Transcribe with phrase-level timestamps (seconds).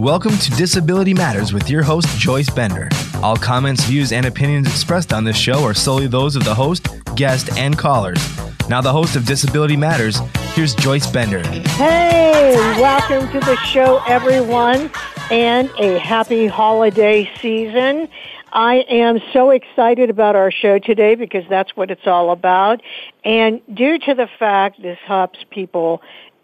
[0.00, 2.88] Welcome to Disability Matters with your host, Joyce Bender.
[3.22, 6.88] All comments, views, and opinions expressed on this show are solely those of the host,
[7.16, 8.18] guest, and callers.
[8.66, 10.18] Now, the host of Disability Matters,
[10.54, 11.46] here's Joyce Bender.
[11.72, 14.90] Hey, welcome to the show, everyone,
[15.30, 18.08] and a happy holiday season.
[18.54, 22.80] I am so excited about our show today because that's what it's all about.
[23.22, 26.00] And due to the fact this helps people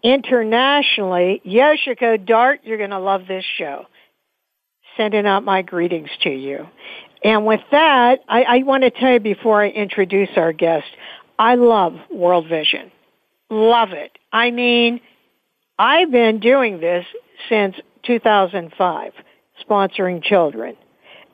[0.07, 3.85] internationally, Yoshiko Dart, you're going to love this show.
[4.95, 6.65] Sending out my greetings to you.
[7.23, 10.87] And with that, I, I want to tell you before I introduce our guest,
[11.37, 12.89] I love World Vision.
[13.49, 14.17] Love it.
[14.31, 15.01] I mean,
[15.77, 17.05] I've been doing this
[17.49, 19.11] since 2005,
[19.69, 20.77] sponsoring children.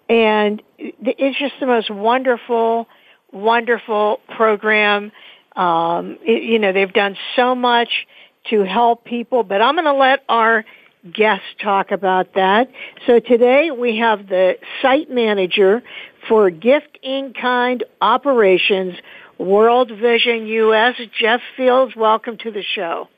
[0.09, 2.87] And it's just the most wonderful,
[3.31, 5.11] wonderful program.
[5.55, 8.07] Um, it, you know, they've done so much
[8.49, 10.65] to help people, but I'm going to let our
[11.11, 12.69] guest talk about that.
[13.05, 15.83] So today we have the site manager
[16.27, 18.95] for Gift in Kind Operations,
[19.37, 21.95] World Vision US, Jeff Fields.
[21.95, 23.09] Welcome to the show.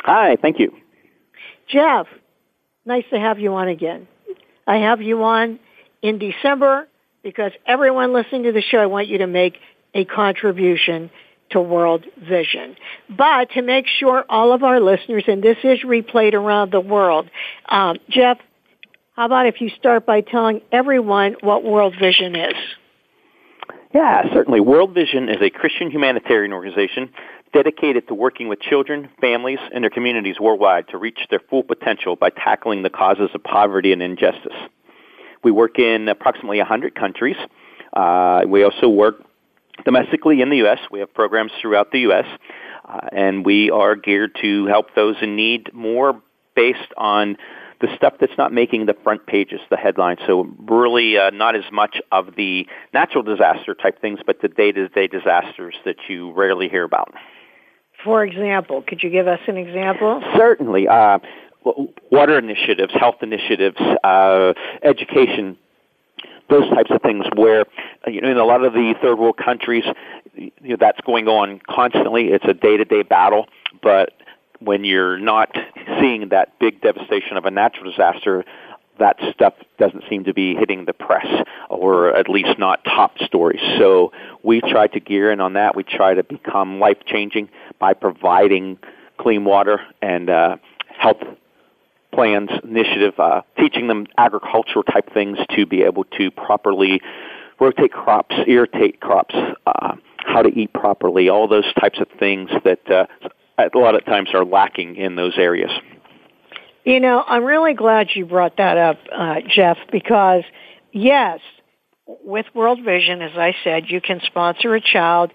[0.00, 0.72] Hi, thank you.
[1.68, 2.06] Jeff,
[2.84, 4.08] nice to have you on again.
[4.66, 5.58] I have you on
[6.02, 6.88] in December
[7.22, 9.58] because everyone listening to the show, I want you to make
[9.94, 11.10] a contribution
[11.50, 12.76] to World Vision.
[13.08, 17.28] But to make sure all of our listeners, and this is replayed around the world,
[17.68, 18.38] um, Jeff,
[19.14, 22.54] how about if you start by telling everyone what World Vision is?
[23.94, 24.60] Yeah, certainly.
[24.60, 27.10] World Vision is a Christian humanitarian organization
[27.54, 32.14] dedicated to working with children, families, and their communities worldwide to reach their full potential
[32.14, 34.52] by tackling the causes of poverty and injustice.
[35.42, 37.36] We work in approximately 100 countries.
[37.94, 39.24] Uh, we also work
[39.84, 40.78] domestically in the U.S.
[40.90, 42.26] We have programs throughout the U.S.
[42.84, 46.20] Uh, and we are geared to help those in need more
[46.54, 47.36] based on
[47.80, 50.18] the stuff that's not making the front pages, the headlines.
[50.26, 55.08] So really uh, not as much of the natural disaster type things, but the day-to-day
[55.08, 57.12] disasters that you rarely hear about.
[58.02, 60.22] For example, could you give us an example?
[60.36, 60.88] Certainly.
[60.88, 61.18] Uh,
[62.10, 65.58] water initiatives, health initiatives, uh, education
[66.48, 67.62] those types of things where
[68.06, 69.84] uh, you know in a lot of the third world countries
[70.34, 72.28] you know, that's going on constantly.
[72.28, 73.46] It's a day to day battle.
[73.82, 74.12] But
[74.60, 75.54] when you're not
[76.00, 78.44] seeing that big devastation of a natural disaster
[78.98, 81.26] that stuff doesn't seem to be hitting the press
[81.68, 83.60] or at least not top stories.
[83.78, 84.12] So
[84.42, 85.76] we try to gear in on that.
[85.76, 88.78] We try to become life changing by providing
[89.18, 90.56] clean water and uh,
[90.98, 91.22] health
[92.16, 97.00] plans initiative, uh, teaching them agricultural type things to be able to properly
[97.60, 99.34] rotate crops, irrigate crops,
[99.66, 103.06] uh, how to eat properly, all those types of things that uh,
[103.58, 105.70] a lot of times are lacking in those areas.
[106.84, 110.44] You know, I'm really glad you brought that up, uh, Jeff, because
[110.92, 111.40] yes,
[112.06, 115.32] with World Vision, as I said, you can sponsor a child,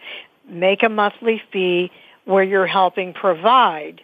[0.49, 1.91] make a monthly fee
[2.25, 4.01] where you're helping provide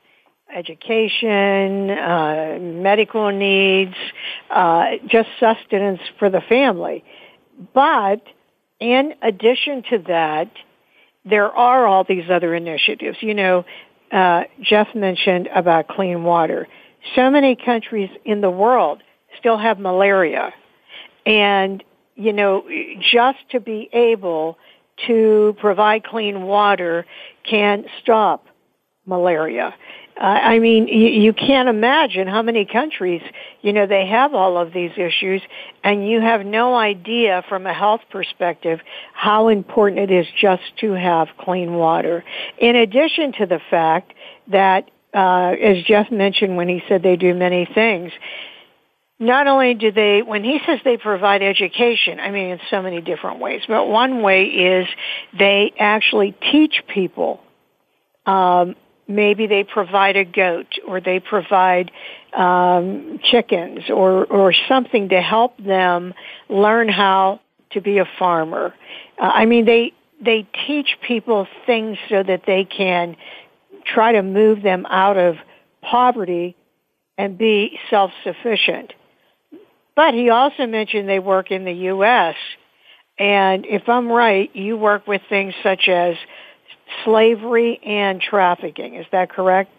[0.54, 3.96] education, uh, medical needs,
[4.50, 7.04] uh, just sustenance for the family.
[7.74, 8.22] But
[8.80, 10.52] in addition to that,
[11.26, 13.18] there are all these other initiatives.
[13.22, 13.66] You know,
[14.12, 16.68] uh, Jeff mentioned about clean water.
[17.16, 19.04] So many countries in the world
[19.40, 20.54] still have malaria.
[21.26, 21.84] And,
[22.16, 22.64] you know,
[23.00, 24.58] just to be able
[25.08, 27.06] to provide clean water
[27.44, 28.46] can stop
[29.06, 29.76] malaria.
[30.20, 33.22] I mean, you, you can't imagine how many countries,
[33.62, 35.42] you know, they have all of these issues,
[35.84, 38.80] and you have no idea from a health perspective
[39.14, 42.24] how important it is just to have clean water.
[42.58, 44.14] In addition to the fact
[44.48, 48.12] that, uh, as Jeff mentioned when he said they do many things,
[49.20, 53.02] not only do they, when he says they provide education, I mean in so many
[53.02, 54.88] different ways, but one way is
[55.38, 57.42] they actually teach people
[58.26, 58.76] um,
[59.08, 61.92] maybe they provide a goat or they provide
[62.34, 66.14] um, chickens or or something to help them
[66.50, 67.40] learn how
[67.72, 68.74] to be a farmer.
[69.22, 69.94] Uh, I mean, they
[70.24, 73.16] they teach people things so that they can
[73.86, 75.36] try to move them out of
[75.82, 76.56] poverty
[77.18, 78.94] and be self-sufficient.
[79.96, 82.36] But he also mentioned they work in the U.S.
[83.18, 86.16] And if I'm right, you work with things such as
[87.04, 88.96] slavery and trafficking.
[88.96, 89.72] Is that correct?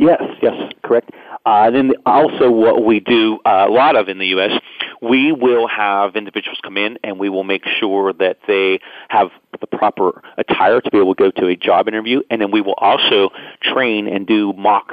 [0.00, 1.10] Yes, yes, correct.
[1.46, 4.52] Uh, then also what we do uh, a lot of in the U.S.,
[5.00, 9.28] we will have individuals come in and we will make sure that they have
[9.60, 12.60] the proper attire to be able to go to a job interview, and then we
[12.60, 13.30] will also
[13.62, 14.92] train and do mock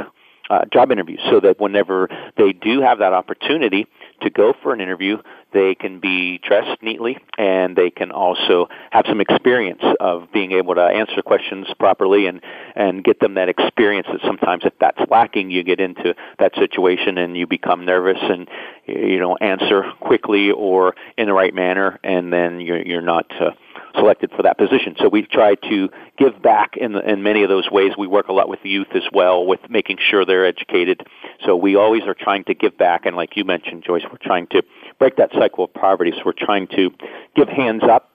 [0.50, 3.88] uh, job interviews so that whenever they do have that opportunity
[4.22, 5.18] to go for an interview,
[5.54, 10.76] they can be dressed neatly and they can also have some experience of being able
[10.76, 12.42] to answer questions properly and,
[12.76, 17.18] and get them that experience that sometimes if that's lacking, you get into that situation
[17.18, 18.50] and you become nervous and
[18.86, 23.52] you don't answer quickly or in the right manner and then you're, you're not uh,
[23.98, 24.96] selected for that position.
[25.00, 27.94] So we try to give back in, in many of those ways.
[27.98, 31.06] We work a lot with youth as well, with making sure they're educated.
[31.46, 34.48] So we always are trying to give back, and like you mentioned, Joyce, we're trying
[34.48, 34.64] to
[35.00, 36.12] break that cycle of poverty.
[36.16, 36.92] So we're trying to
[37.36, 38.12] give hands up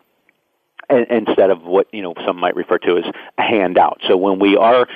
[0.90, 3.04] instead of what you know some might refer to as
[3.38, 4.00] a handout.
[4.06, 4.86] So when we are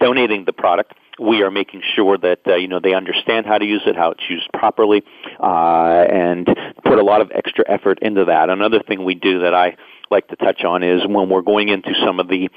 [0.00, 3.64] donating the product, we are making sure that uh, you know they understand how to
[3.64, 5.02] use it, how it's used properly,
[5.40, 6.46] uh, and
[6.84, 8.50] put a lot of extra effort into that.
[8.50, 9.76] Another thing we do that I
[10.10, 12.48] like to touch on is when we're going into some of the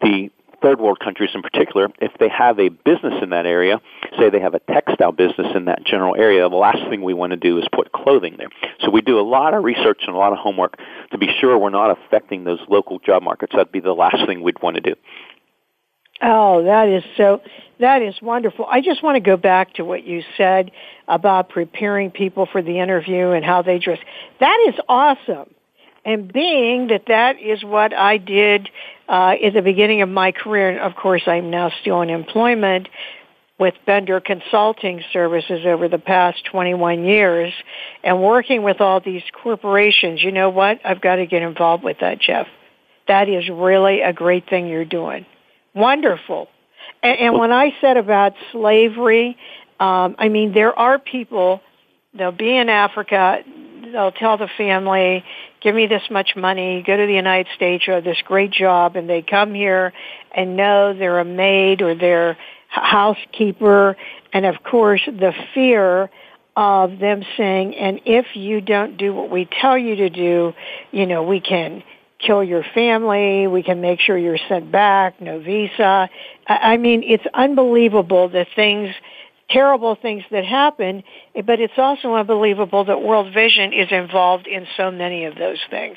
[0.00, 0.30] the
[0.62, 3.80] third world countries in particular, if they have a business in that area,
[4.18, 7.30] say they have a textile business in that general area, the last thing we want
[7.30, 8.48] to do is put clothing there.
[8.80, 10.78] So we do a lot of research and a lot of homework
[11.12, 13.52] to be sure we're not affecting those local job markets.
[13.54, 14.94] That'd be the last thing we'd want to do.
[16.22, 17.42] Oh, that is so,
[17.78, 18.64] that is wonderful.
[18.64, 20.70] I just want to go back to what you said
[21.06, 23.98] about preparing people for the interview and how they dress.
[24.40, 25.50] That is awesome.
[26.06, 28.70] And being that that is what I did
[29.08, 32.88] uh, the beginning of my career, and of course I'm now still in employment
[33.58, 37.52] with Bender Consulting Services over the past 21 years
[38.04, 40.78] and working with all these corporations, you know what?
[40.84, 42.46] I've got to get involved with that, Jeff.
[43.08, 45.26] That is really a great thing you're doing.
[45.74, 46.48] Wonderful.
[47.02, 49.36] And, and when I said about slavery,
[49.80, 51.62] um, I mean, there are people,
[52.14, 53.42] they'll be in Africa,
[53.92, 55.24] they'll tell the family,
[55.66, 59.10] give me this much money, go to the United States, have this great job, and
[59.10, 59.92] they come here
[60.32, 63.96] and know they're a maid or they're housekeeper,
[64.32, 66.08] and of course the fear
[66.54, 70.54] of them saying, and if you don't do what we tell you to do,
[70.92, 71.82] you know, we can
[72.20, 76.08] kill your family, we can make sure you're sent back, no visa.
[76.46, 78.94] I mean, it's unbelievable the things
[79.50, 81.02] terrible things that happen,
[81.44, 85.96] but it's also unbelievable that World Vision is involved in so many of those things.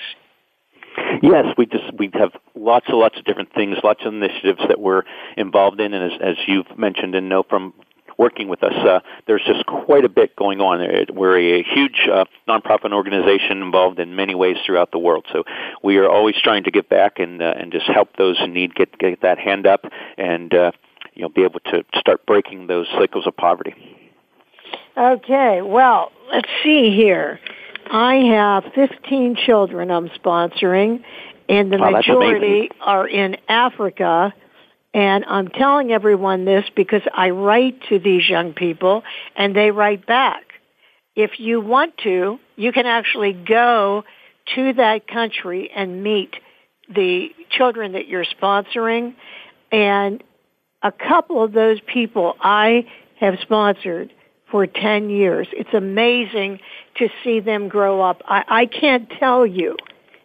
[1.22, 4.80] Yes, we just we have lots and lots of different things, lots of initiatives that
[4.80, 5.04] we're
[5.38, 7.74] involved in, and as, as you've mentioned and know from
[8.20, 10.86] working with us, uh, there's just quite a bit going on.
[11.16, 15.26] We're a huge uh, nonprofit organization involved in many ways throughout the world.
[15.32, 15.46] So
[15.82, 18.76] we are always trying to give back and uh, and just help those in need
[18.76, 19.86] get get that hand up
[20.18, 20.72] and uh,
[21.20, 23.76] you know be able to start breaking those cycles of poverty.
[24.98, 27.42] Okay, well, let's see here.
[27.92, 31.04] I have 15 children I'm sponsoring,
[31.50, 34.34] and the wow, majority are in Africa.
[34.94, 39.04] And I'm telling everyone this because I write to these young people
[39.36, 40.44] and they write back.
[41.16, 44.04] If you want to, you can actually go
[44.56, 46.34] to that country and meet
[46.88, 49.14] the children that you're sponsoring
[49.72, 50.24] and
[50.82, 52.86] a couple of those people I
[53.20, 54.14] have sponsored
[54.50, 55.48] for 10 years.
[55.52, 56.60] It's amazing
[56.96, 58.22] to see them grow up.
[58.26, 59.78] I, I can't tell you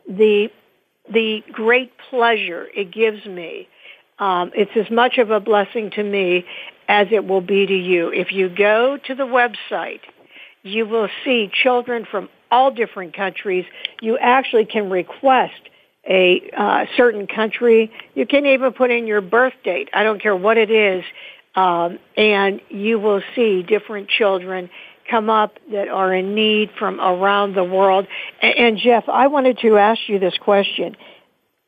[0.08, 0.50] the,
[1.12, 3.68] the great pleasure it gives me.
[4.18, 6.46] Um, it's as much of a blessing to me
[6.88, 8.10] as it will be to you.
[8.10, 10.00] If you go to the website,
[10.62, 13.64] you will see children from all different countries.
[14.00, 15.69] You actually can request
[16.08, 17.91] a uh, certain country.
[18.15, 19.89] You can even put in your birth date.
[19.94, 21.05] I don't care what it is.
[21.55, 24.70] Um, and you will see different children
[25.08, 28.06] come up that are in need from around the world.
[28.43, 30.96] And, and Jeff, I wanted to ask you this question.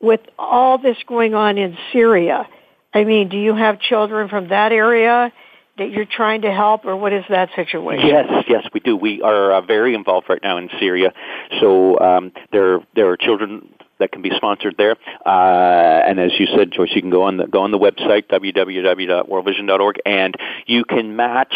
[0.00, 2.46] With all this going on in Syria,
[2.92, 5.32] I mean, do you have children from that area
[5.78, 8.06] that you're trying to help, or what is that situation?
[8.06, 8.96] Yes, yes, we do.
[8.96, 11.12] We are uh, very involved right now in Syria.
[11.60, 14.96] So um, there, there are children that can be sponsored there.
[15.24, 18.28] Uh, and as you said, Joyce, you can go on the go on the website
[18.28, 20.34] www.worldvision.org, and
[20.66, 21.54] you can match,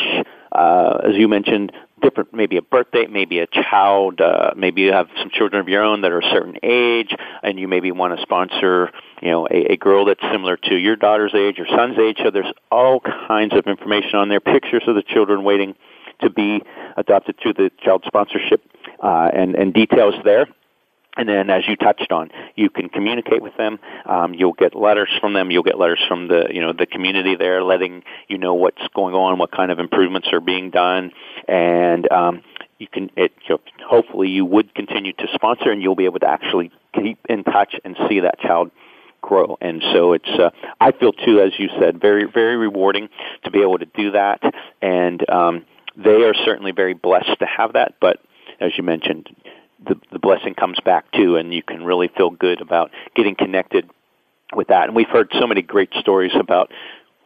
[0.52, 5.08] uh, as you mentioned, different maybe a birthday, maybe a child, uh, maybe you have
[5.18, 8.22] some children of your own that are a certain age, and you maybe want to
[8.22, 12.18] sponsor, you know, a, a girl that's similar to your daughter's age or son's age.
[12.22, 15.74] So there's all kinds of information on there, pictures of the children waiting
[16.22, 16.62] to be
[16.96, 18.62] adopted through the child sponsorship,
[19.02, 20.46] uh, and and details there
[21.20, 23.78] and then, as you touched on, you can communicate with them.
[24.06, 25.50] Um, you'll get letters from them.
[25.50, 29.14] You'll get letters from the you know the community there, letting you know what's going
[29.14, 31.12] on, what kind of improvements are being done,
[31.46, 32.42] and um,
[32.78, 33.10] you can.
[33.18, 36.72] It, you know, hopefully, you would continue to sponsor, and you'll be able to actually
[36.94, 38.70] keep in touch and see that child
[39.20, 39.58] grow.
[39.60, 40.48] And so it's, uh,
[40.80, 43.10] I feel too, as you said, very, very rewarding
[43.44, 44.40] to be able to do that.
[44.80, 47.96] And um, they are certainly very blessed to have that.
[48.00, 48.20] But
[48.60, 49.28] as you mentioned,
[49.86, 53.88] the, the blessing comes back too, and you can really feel good about getting connected
[54.54, 54.84] with that.
[54.88, 56.70] And we've heard so many great stories about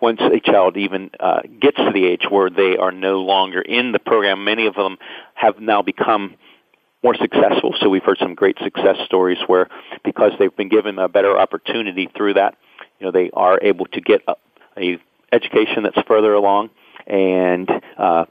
[0.01, 3.93] once a child even uh, gets to the age where they are no longer in
[3.93, 4.99] the program, many of them
[5.35, 6.37] have now become
[7.03, 7.75] more successful.
[7.81, 9.69] So we've heard some great success stories where
[10.05, 12.57] because they've been given a better opportunity through that,
[12.99, 14.35] you know, they are able to get a,
[14.79, 14.99] a
[15.33, 16.71] education that's further along
[17.07, 18.25] and uh,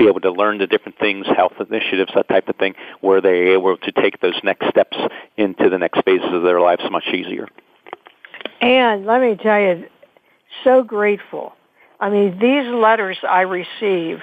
[0.00, 3.52] be able to learn the different things, health initiatives, that type of thing, where they're
[3.52, 4.96] able to take those next steps
[5.36, 7.46] into the next phases of their lives much easier.
[8.60, 9.86] And let me tell you,
[10.64, 11.52] so grateful.
[12.00, 14.20] I mean, these letters I receive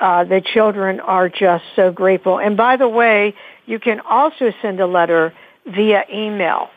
[0.00, 2.38] uh, the children are just so grateful.
[2.38, 3.34] And by the way,
[3.66, 5.32] you can also send a letter
[5.66, 6.68] via email.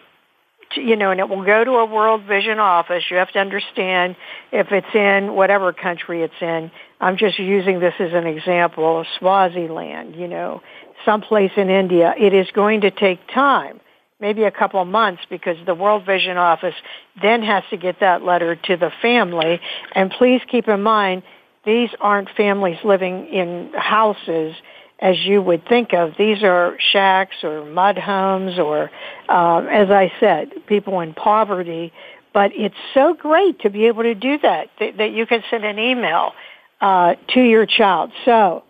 [0.76, 3.04] To, you know, and it will go to a World Vision office.
[3.10, 4.16] You have to understand
[4.52, 6.70] if it's in whatever country it's in.
[7.02, 10.62] I'm just using this as an example, Swaziland, you know,
[11.06, 12.14] someplace in India.
[12.18, 13.80] It is going to take time,
[14.20, 16.76] maybe a couple of months, because the World Vision office
[17.22, 19.60] then has to get that letter to the family.
[19.96, 21.24] And please keep in mind,
[21.66, 24.56] these aren't families living in houses
[25.02, 26.14] as you would think of.
[26.18, 28.92] These are shacks or mud homes or,
[29.28, 31.94] uh, as I said, people in poverty.
[32.34, 35.66] But it's so great to be able to do that, that, that you can send
[35.66, 36.34] an email
[36.82, 38.12] uh, to your child.
[38.26, 38.64] So,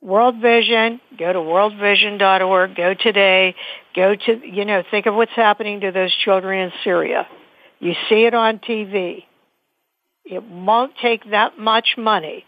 [0.00, 3.56] World Vision, go to worldvision.org, go today,
[3.94, 7.26] go to, you know, think of what's happening to those children in Syria.
[7.80, 9.24] You see it on TV.
[10.24, 12.44] It won't take that much money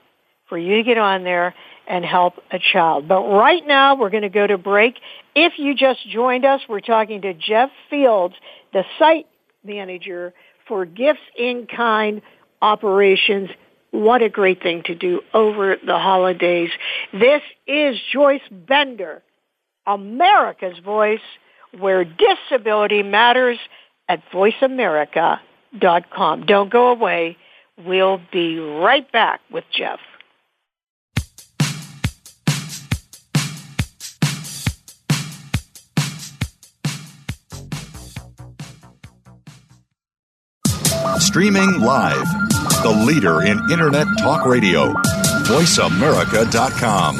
[0.50, 1.54] for you to get on there
[1.88, 3.08] and help a child.
[3.08, 4.96] But right now, we're going to go to break.
[5.34, 8.34] If you just joined us, we're talking to Jeff Fields,
[8.74, 9.26] the site
[9.64, 10.34] manager
[10.68, 12.20] for Gifts in Kind
[12.60, 13.48] operations.
[13.92, 16.70] What a great thing to do over the holidays.
[17.12, 19.22] This is Joyce Bender,
[19.86, 21.18] America's Voice,
[21.78, 23.58] where disability matters
[24.08, 26.46] at voiceamerica.com.
[26.46, 27.36] Don't go away.
[27.84, 30.00] We'll be right back with Jeff.
[41.20, 42.24] Streaming live,
[42.82, 44.94] the leader in Internet talk radio,
[45.44, 47.16] voiceamerica.com.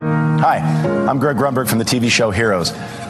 [0.00, 0.58] Hi,
[1.08, 2.70] I'm Greg Grunberg from the TV show Heroes.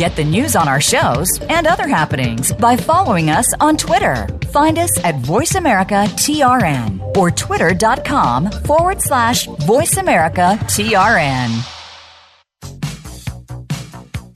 [0.00, 4.26] Get the news on our shows and other happenings by following us on Twitter.
[4.50, 11.66] Find us at VoiceAmericaTRN or twitter.com forward slash VoiceAmericaTRN.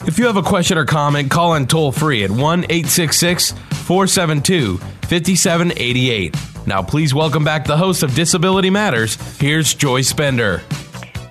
[0.07, 4.77] If you have a question or comment, call in toll free at 1 866 472
[4.77, 6.37] 5788.
[6.67, 9.15] Now, please welcome back the host of Disability Matters.
[9.39, 10.61] Here's Joyce Bender.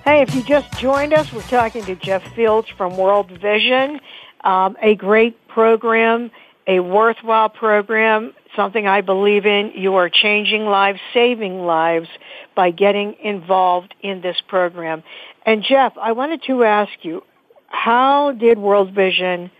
[0.04, 4.00] Hey, if you just joined us, we're talking to Jeff Fields from World Vision
[4.44, 6.30] um, a great program,
[6.66, 9.72] a worthwhile program, something I believe in.
[9.74, 12.08] You are changing lives, saving lives
[12.54, 15.02] by getting involved in this program.
[15.44, 17.22] And Jeff, I wanted to ask you,
[17.68, 19.50] how did World Vision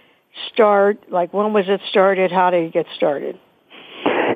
[0.52, 1.10] start?
[1.10, 2.30] Like, when was it started?
[2.30, 3.38] How did it get started?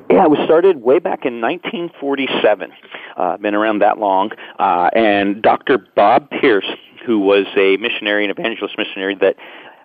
[0.09, 2.71] Yeah, it was started way back in 1947.
[3.15, 4.31] Uh, been around that long.
[4.57, 5.77] Uh, and Dr.
[5.77, 6.65] Bob Pierce,
[7.05, 9.35] who was a missionary, an evangelist missionary that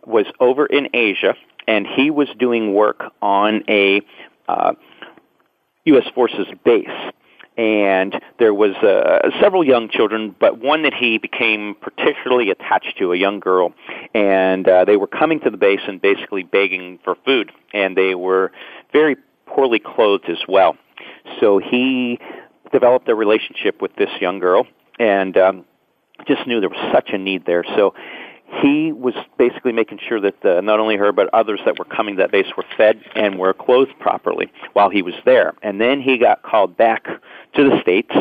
[0.06, 1.34] was over in Asia,
[1.66, 4.02] and he was doing work on a
[4.48, 4.72] uh,
[5.86, 6.04] U.S.
[6.14, 6.88] Forces base.
[7.56, 13.12] and there was uh, several young children, but one that he became particularly attached to,
[13.12, 13.72] a young girl,
[14.12, 18.14] and uh, they were coming to the base and basically begging for food, and they
[18.14, 18.50] were
[18.92, 20.76] very poorly clothed as well.
[21.40, 22.18] So he
[22.72, 24.66] developed a relationship with this young girl,
[24.98, 25.64] and um,
[26.26, 27.64] just knew there was such a need there.
[27.76, 27.94] So
[28.62, 32.16] he was basically making sure that uh, not only her but others that were coming
[32.16, 35.54] to that base were fed and were clothed properly while he was there.
[35.62, 37.06] And then he got called back
[37.54, 38.12] to the states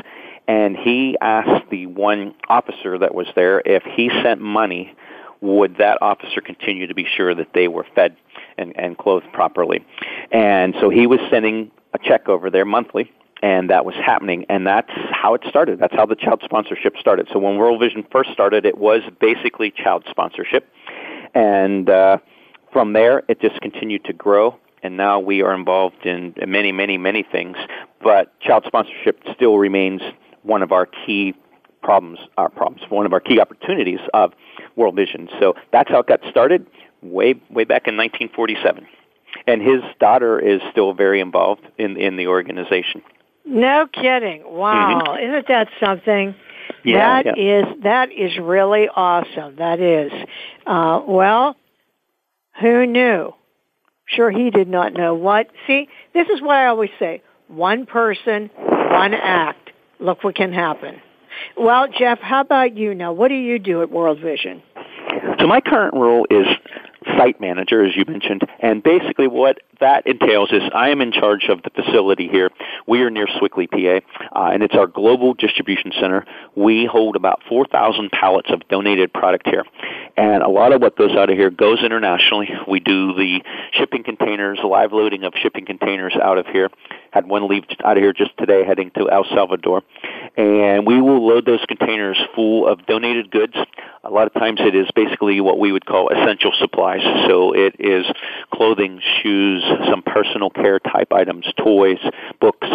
[0.47, 4.93] and he asked the one officer that was there if he sent money
[5.41, 8.15] would that officer continue to be sure that they were fed
[8.57, 9.85] and, and clothed properly.
[10.31, 13.11] And so he was sending a check over there monthly
[13.43, 14.45] and that was happening.
[14.47, 15.77] And that's how it started.
[15.77, 17.27] That's how the child sponsorship started.
[17.31, 20.67] So when world vision first started it was basically child sponsorship.
[21.35, 22.17] And uh,
[22.71, 24.57] from there it just continued to grow.
[24.81, 27.57] And now we are involved in many many many things.
[28.01, 30.01] But child sponsorship still remains
[30.43, 31.35] one of our key
[31.81, 34.31] problems our problems one of our key opportunities of
[34.77, 35.27] world vision.
[35.41, 36.65] So that's how it got started
[37.01, 38.87] way way back in 1947
[39.45, 43.01] and his daughter is still very involved in in the organization
[43.45, 44.43] no kidding.
[44.45, 45.03] Wow.
[45.05, 45.29] Mm-hmm.
[45.29, 46.35] Isn't that something?
[46.83, 47.59] Yeah, that yeah.
[47.59, 49.55] is that is really awesome.
[49.57, 50.11] That is.
[50.65, 51.55] Uh, well,
[52.59, 53.33] who knew?
[54.05, 55.47] Sure, he did not know what.
[55.65, 59.71] See, this is what I always say: one person, one act.
[59.99, 61.01] Look what can happen.
[61.57, 63.13] Well, Jeff, how about you now?
[63.13, 64.61] What do you do at World Vision?
[65.39, 66.47] So my current role is
[67.17, 68.41] site manager, as you mentioned.
[68.59, 72.49] And basically what that entails is I am in charge of the facility here.
[72.87, 74.05] We are near Sewickley, PA,
[74.39, 76.25] uh, and it's our global distribution center.
[76.55, 79.65] We hold about 4,000 pallets of donated product here.
[80.15, 82.49] And a lot of what goes out of here goes internationally.
[82.67, 83.41] We do the
[83.71, 86.69] shipping containers, live loading of shipping containers out of here.
[87.13, 89.83] Had one leave out of here just today heading to El Salvador.
[90.35, 93.53] And we will load those containers full of donated goods.
[94.03, 97.01] A lot of times it is basically what we would call essential supplies.
[97.27, 98.05] So it is
[98.51, 101.99] clothing, shoes, some personal care type items, toys,
[102.41, 102.67] books,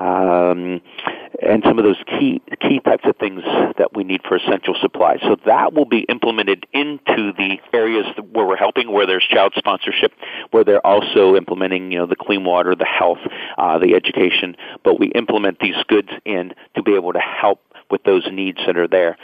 [0.00, 0.80] um,
[1.42, 3.42] and some of those key key types of things
[3.78, 5.18] that we need for essential supplies.
[5.22, 10.12] So that will be implemented into the areas where we're helping, where there's child sponsorship,
[10.50, 13.18] where they're also implementing, you know, the clean water, the health,
[13.58, 14.56] uh, the education.
[14.84, 18.76] But we implement these goods in to be able to help with those needs that
[18.76, 19.16] are there.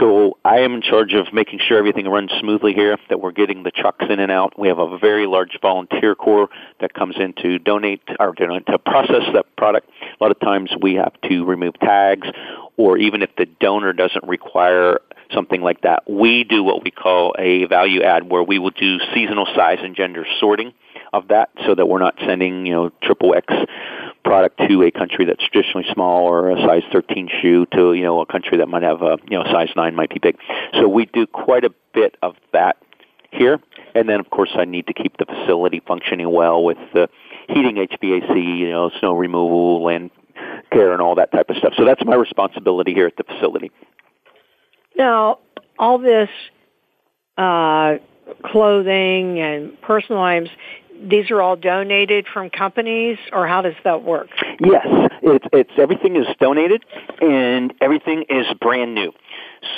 [0.00, 3.62] So I am in charge of making sure everything runs smoothly here, that we're getting
[3.62, 4.58] the trucks in and out.
[4.58, 6.48] We have a very large volunteer corps
[6.80, 9.88] that comes in to donate or to process that product.
[10.20, 12.28] A lot of times we have to remove tags
[12.76, 15.00] or even if the donor doesn't require
[15.32, 18.98] something like that, we do what we call a value add where we will do
[19.14, 20.72] seasonal size and gender sorting
[21.12, 23.46] of that so that we're not sending, you know, triple X
[24.26, 28.20] product to a country that's traditionally small or a size 13 shoe to, you know,
[28.20, 30.36] a country that might have a, you know, size 9 might be big.
[30.74, 32.76] So we do quite a bit of that
[33.30, 33.60] here.
[33.94, 37.08] And then, of course, I need to keep the facility functioning well with the
[37.48, 40.10] heating, HVAC, you know, snow removal, land
[40.72, 41.74] care, and all that type of stuff.
[41.76, 43.70] So that's my responsibility here at the facility.
[44.96, 45.38] Now,
[45.78, 46.30] all this
[47.38, 47.96] uh,
[48.44, 50.50] clothing and personal items,
[51.00, 54.28] these are all donated from companies, or how does that work?
[54.60, 54.86] Yes,
[55.22, 56.84] it's, it's everything is donated,
[57.20, 59.12] and everything is brand new.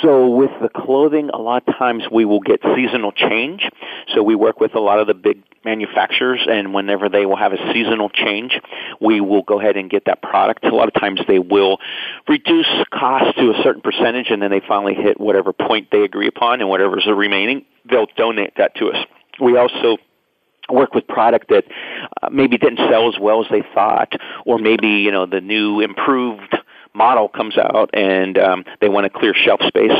[0.01, 3.67] So with the clothing, a lot of times we will get seasonal change.
[4.13, 7.53] So we work with a lot of the big manufacturers, and whenever they will have
[7.53, 8.59] a seasonal change,
[9.01, 10.63] we will go ahead and get that product.
[10.63, 11.79] A lot of times they will
[12.27, 16.27] reduce cost to a certain percentage, and then they finally hit whatever point they agree
[16.27, 19.05] upon, and whatever's remaining, they'll donate that to us.
[19.39, 19.97] We also
[20.71, 21.65] work with product that
[22.21, 24.13] uh, maybe didn't sell as well as they thought,
[24.45, 26.55] or maybe you know the new improved
[26.93, 29.91] model comes out and um, they want to clear shelf space,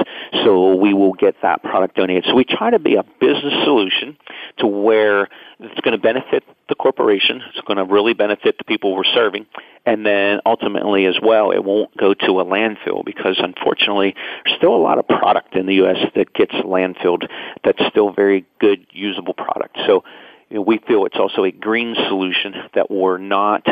[0.43, 2.25] so we will get that product donated.
[2.27, 4.17] So we try to be a business solution
[4.57, 5.29] to where
[5.59, 9.45] it's going to benefit the corporation, it's going to really benefit the people we're serving,
[9.85, 14.75] and then ultimately as well, it won't go to a landfill because unfortunately, there's still
[14.75, 15.97] a lot of product in the U.S.
[16.15, 17.27] that gets landfilled
[17.63, 19.77] that's still very good, usable product.
[19.85, 20.03] So
[20.49, 23.65] you know, we feel it's also a green solution that we're not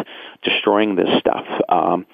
[0.43, 1.45] destroying this stuff.
[1.69, 2.05] Um,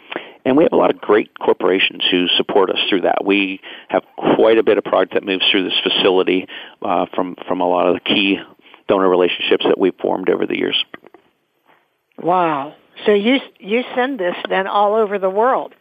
[0.46, 3.26] and we have a lot of great corporations who support us through that.
[3.26, 6.48] We have quite a bit of product that moves through this facility
[6.82, 8.38] uh, from from a lot of the key
[8.88, 10.84] donor relationships that we've formed over the years.
[12.18, 12.76] Wow!
[13.06, 15.74] So you you send this then all over the world?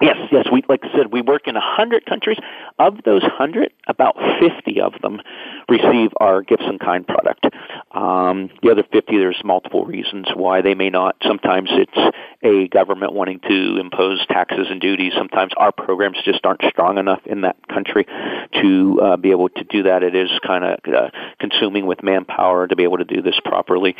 [0.00, 0.46] Yes, yes.
[0.50, 2.38] We like I said, we work in a hundred countries.
[2.80, 5.20] Of those hundred, about fifty of them
[5.68, 7.46] receive our gifts in kind product.
[7.92, 11.14] Um, the other fifty, there's multiple reasons why they may not.
[11.22, 15.12] Sometimes it's a government wanting to impose taxes and duties.
[15.16, 18.04] Sometimes our programs just aren't strong enough in that country
[18.60, 20.02] to uh, be able to do that.
[20.02, 23.94] It is kind of uh, consuming with manpower to be able to do this properly.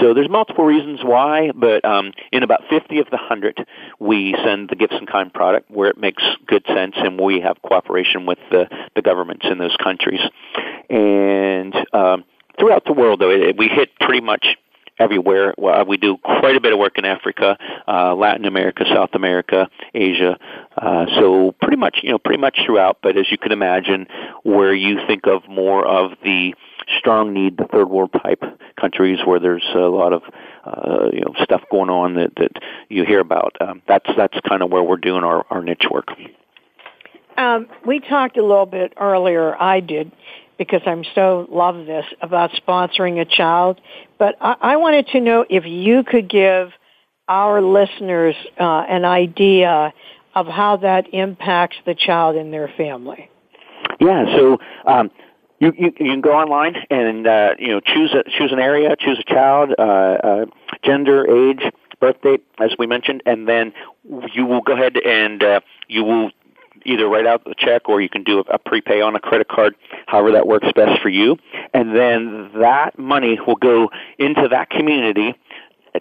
[0.00, 3.66] So there's multiple reasons why, but um, in about 50 of the 100,
[3.98, 7.62] we send the gifts in kind product where it makes good sense and we have
[7.62, 10.20] cooperation with the, the governments in those countries.
[10.90, 12.24] And um,
[12.58, 14.56] throughout the world, though, it, we hit pretty much
[14.98, 15.54] everywhere.
[15.56, 17.56] Well, we do quite a bit of work in Africa,
[17.86, 20.38] uh, Latin America, South America, Asia.
[20.76, 22.98] Uh, so pretty much, you know, pretty much throughout.
[23.02, 24.06] But as you can imagine,
[24.42, 26.54] where you think of more of the
[26.98, 28.42] strong need, the third world type
[28.80, 30.22] countries where there's a lot of
[30.64, 32.52] uh, you know stuff going on that that
[32.88, 33.56] you hear about.
[33.60, 36.08] Um, that's that's kind of where we're doing our, our niche work.
[37.36, 39.60] Um, we talked a little bit earlier.
[39.60, 40.10] I did
[40.58, 43.80] because I'm so love this about sponsoring a child.
[44.18, 46.72] But I, I wanted to know if you could give
[47.28, 49.92] our listeners uh, an idea
[50.34, 53.30] of how that impacts the child and their family.
[54.00, 54.26] Yeah.
[54.36, 54.58] So.
[54.84, 55.10] Um,
[55.60, 58.94] you, you you can go online and uh, you know choose a choose an area,
[58.96, 60.46] choose a child, uh, uh,
[60.84, 61.62] gender, age,
[62.00, 63.72] birth date, as we mentioned, and then
[64.32, 66.30] you will go ahead and uh, you will
[66.84, 69.74] either write out the check or you can do a prepay on a credit card,
[70.06, 71.36] however that works best for you.
[71.74, 75.34] And then that money will go into that community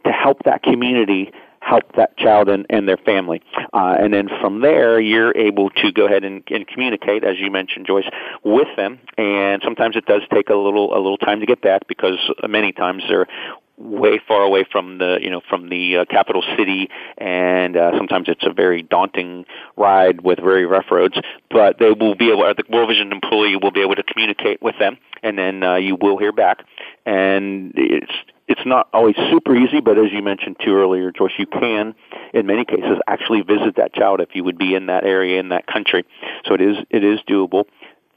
[0.05, 3.41] to help that community help that child and, and their family.
[3.73, 7.51] Uh, and then from there, you're able to go ahead and, and communicate, as you
[7.51, 8.07] mentioned, Joyce,
[8.43, 8.99] with them.
[9.17, 12.71] And sometimes it does take a little a little time to get back because many
[12.71, 13.27] times they're
[13.77, 18.27] way far away from the you know from the uh, capital city and uh, sometimes
[18.27, 21.15] it's a very daunting ride with very rough roads
[21.51, 24.75] but they will be able the world vision employee will be able to communicate with
[24.79, 26.63] them and then uh, you will hear back.
[27.05, 28.11] And it's
[28.47, 31.93] it's not always super easy but as you mentioned too earlier Joyce you can
[32.33, 35.49] in many cases actually visit that child if you would be in that area in
[35.49, 36.05] that country.
[36.45, 37.65] So it is it is doable.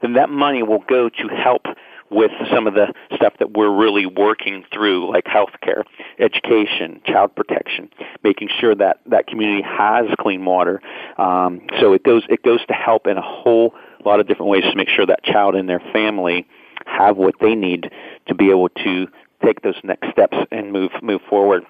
[0.01, 1.65] Then that money will go to help
[2.11, 5.83] with some of the stuff that we're really working through, like healthcare,
[6.19, 7.89] education, child protection,
[8.23, 10.81] making sure that that community has clean water.
[11.17, 13.73] Um, so it goes it goes to help in a whole
[14.05, 16.45] lot of different ways to make sure that child and their family
[16.85, 17.89] have what they need
[18.27, 19.07] to be able to
[19.43, 21.63] take those next steps and move move forward.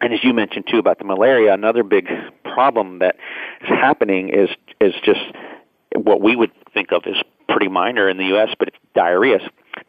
[0.00, 2.08] And as you mentioned too about the malaria, another big
[2.44, 3.16] problem that
[3.62, 5.20] is happening is is just
[5.94, 7.16] what we would think of as
[7.48, 9.38] pretty minor in the U.S., but it's diarrhea.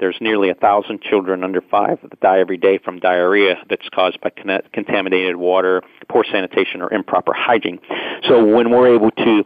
[0.03, 4.19] There's nearly a thousand children under five that die every day from diarrhea that's caused
[4.19, 7.79] by con- contaminated water, poor sanitation, or improper hygiene.
[8.27, 9.45] So when we're able to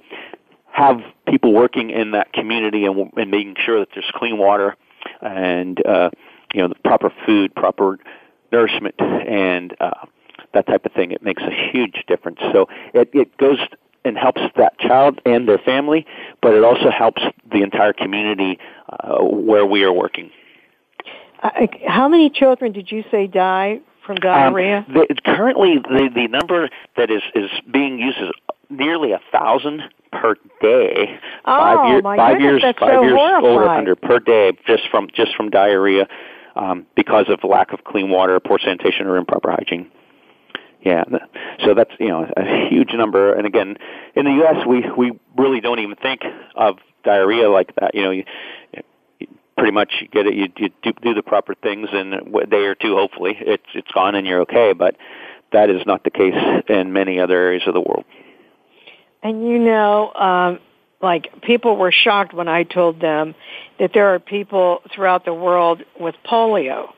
[0.72, 4.76] have people working in that community and, and making sure that there's clean water
[5.22, 6.10] and uh,
[6.56, 8.00] you know the proper food, proper
[8.52, 10.08] nourishment, and uh,
[10.56, 12.40] that type of thing, it makes a huge difference.
[12.52, 13.60] So it, it goes
[14.04, 16.08] and helps that child and their family,
[16.42, 18.58] but it also helps the entire community
[18.90, 20.32] uh, where we are working.
[21.42, 24.86] Uh, how many children did you say die from um, diarrhea?
[24.88, 28.32] Um, the, currently, the the number that is is being used is
[28.70, 31.20] nearly a thousand per day.
[31.46, 33.46] Oh, five, year, my five goodness, years, that's five so years horrifying.
[33.46, 36.08] old or under per day, just from just from diarrhea,
[36.56, 39.92] um, because of lack of clean water, poor sanitation, or improper hygiene.
[40.82, 41.04] Yeah,
[41.66, 43.34] so that's you know a huge number.
[43.34, 43.78] And again,
[44.16, 46.22] in the U.S., we we really don't even think
[46.56, 47.94] of diarrhea like that.
[47.94, 48.24] You know, you
[49.58, 50.36] pretty much you get it.
[50.36, 53.92] You, you do, do the proper things, and a day or two, hopefully, it's it's
[53.92, 54.74] gone and you're okay.
[54.74, 54.96] But
[55.52, 56.36] that is not the case
[56.70, 58.06] in many other areas of the world.
[59.24, 60.60] And you know, um,
[61.02, 63.36] like people were shocked when I told them
[63.80, 66.94] that there are people throughout the world with polio.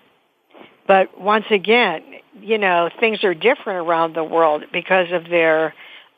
[0.87, 2.03] But once again,
[2.41, 5.73] you know, things are different around the world because of their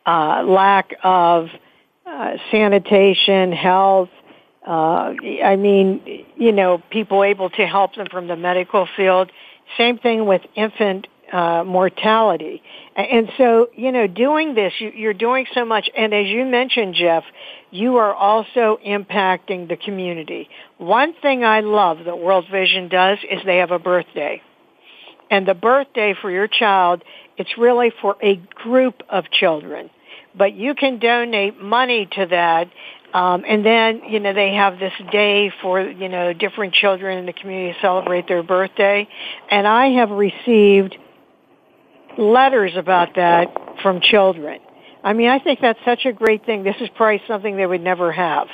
[0.06, 1.50] uh, lack of
[2.06, 4.10] uh, sanitation, health.
[4.66, 9.32] Uh, I mean, you know, people able to help them from the medical field.
[9.78, 12.62] Same thing with infant uh, mortality.
[12.96, 15.90] And so, you know, doing this, you, you're doing so much.
[15.98, 17.24] And as you mentioned, Jeff,
[17.72, 20.50] you are also impacting the community.
[20.78, 24.42] One thing I love that World Vision does is they have a birthday
[25.32, 27.04] and the birthday for your child,
[27.38, 29.90] it's really for a group of children.
[30.38, 32.70] But you can donate money to that.
[33.14, 37.26] Um, and then, you know, they have this day for, you know, different children in
[37.26, 39.08] the community to celebrate their birthday.
[39.50, 40.98] And I have received
[42.18, 44.60] letters about that from children.
[45.04, 46.64] I mean, I think that's such a great thing.
[46.64, 48.48] This is probably something they would never have.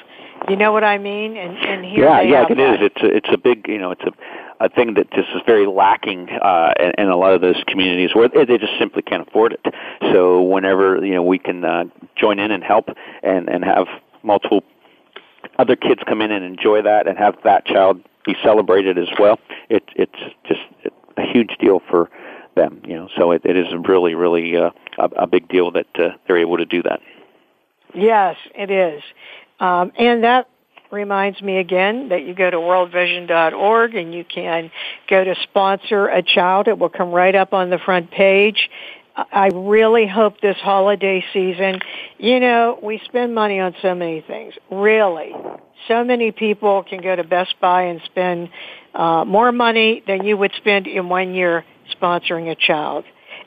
[0.50, 1.36] You know what I mean?
[1.36, 2.82] And, and here yeah, yeah, it that.
[2.82, 2.92] is.
[2.94, 4.12] It's a, it's a big, you know, it's a
[4.60, 8.12] a thing that just is very lacking uh, in, in a lot of those communities
[8.14, 9.74] where they just simply can't afford it.
[10.12, 12.90] So whenever you know we can uh, join in and help
[13.24, 13.88] and and have
[14.28, 14.64] multiple
[15.58, 19.40] other kids come in and enjoy that and have that child be celebrated as well,
[19.70, 20.60] it, it's just
[21.16, 22.10] a huge deal for
[22.56, 22.82] them.
[22.86, 26.10] You know, so it, it is really, really uh, a, a big deal that uh,
[26.28, 27.00] they're able to do that.
[27.96, 29.02] Yes, it is,
[29.60, 30.50] um, and that
[30.92, 34.72] reminds me again that you go to worldvision.org and you can
[35.10, 36.68] go to sponsor a child.
[36.68, 38.70] It will come right up on the front page.
[39.18, 41.80] I really hope this holiday season,
[42.20, 44.54] you know, we spend money on so many things.
[44.72, 45.34] Really.
[45.88, 48.50] So many people can go to Best Buy and spend
[48.94, 51.66] uh, more money than you would spend in one year
[52.00, 53.06] sponsoring a child.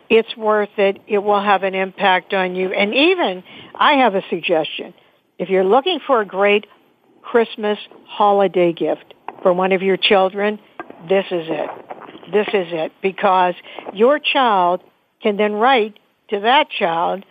[0.08, 0.98] It's worth it.
[1.06, 2.72] It will have an impact on you.
[2.72, 4.92] And even, I have a suggestion.
[5.38, 6.66] If you're looking for a great
[7.22, 10.58] Christmas holiday gift for one of your children,
[11.08, 11.70] this is it.
[12.32, 13.54] This is it because
[13.94, 14.82] your child
[15.22, 17.24] can then write to that child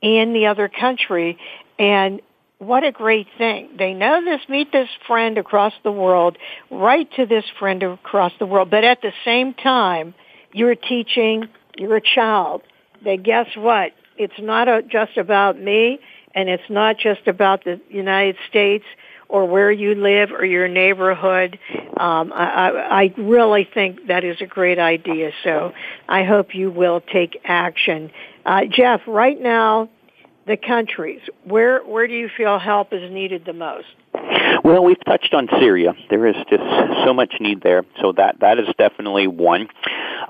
[0.00, 1.38] in the other country
[1.78, 2.20] and
[2.58, 3.68] what a great thing.
[3.78, 6.38] They know this, meet this friend across the world,
[6.70, 10.14] write to this friend across the world, but at the same time,
[10.52, 12.62] you're teaching your child
[13.04, 13.92] that guess what?
[14.16, 16.00] It's not a, just about me
[16.34, 18.84] and it's not just about the United States
[19.28, 21.58] or where you live or your neighborhood.
[21.96, 25.32] Um, I, I really think that is a great idea.
[25.44, 25.72] So
[26.08, 28.10] I hope you will take action.
[28.44, 29.88] Uh, Jeff, right now,
[30.46, 33.86] the countries, where, where do you feel help is needed the most?
[34.64, 35.94] Well, we've touched on Syria.
[36.08, 36.62] There is just
[37.04, 39.68] so much need there, so that that is definitely one.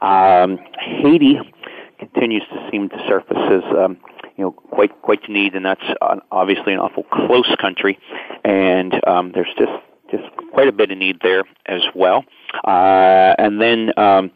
[0.02, 1.38] Um, Haiti
[1.98, 3.96] continues to seem to surface as um,
[4.37, 5.85] you know quite quite the need, and that's
[6.31, 7.99] obviously an awful close country,
[8.44, 9.72] and um, there's just
[10.11, 12.25] just quite a bit of need there as well.
[12.64, 14.31] Uh, and then um,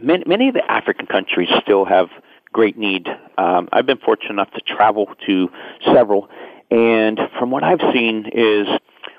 [0.00, 2.08] many, many of the African countries still have
[2.52, 3.08] great need.
[3.38, 5.48] Um, I've been fortunate enough to travel to
[5.84, 6.28] several,
[6.70, 8.66] and from what I've seen is,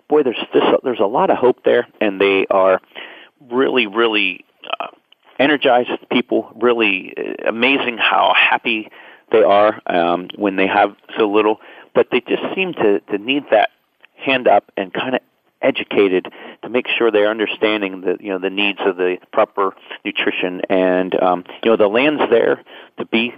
[0.10, 2.82] boy, there's this, there's a lot of hope there, and they are
[3.50, 4.46] really, really
[4.80, 4.88] uh,
[5.40, 6.52] energized people.
[6.60, 8.90] Really uh, amazing how happy
[9.34, 11.60] they are um, when they have so little,
[11.94, 13.70] but they just seem to, to need that
[14.16, 15.22] hand up and kind of
[15.62, 16.28] educated
[16.62, 19.74] to make sure they're understanding the you know the needs of the proper
[20.06, 22.64] nutrition and um, you know the land's there
[22.98, 23.34] to be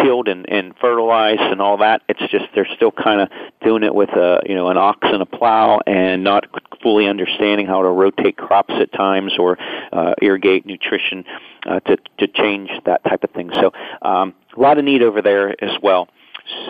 [0.00, 2.02] tilled and, and fertilized and all that.
[2.08, 3.28] It's just they're still kind of
[3.62, 6.46] doing it with a you know an ox and a plow and not
[6.82, 9.58] fully understanding how to rotate crops at times or
[9.92, 11.24] uh, irrigate nutrition
[11.66, 13.50] uh, to to change that type of thing.
[13.54, 16.08] So um, a lot of need over there as well.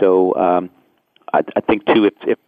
[0.00, 0.70] So um,
[1.32, 2.38] I, I think too, if, if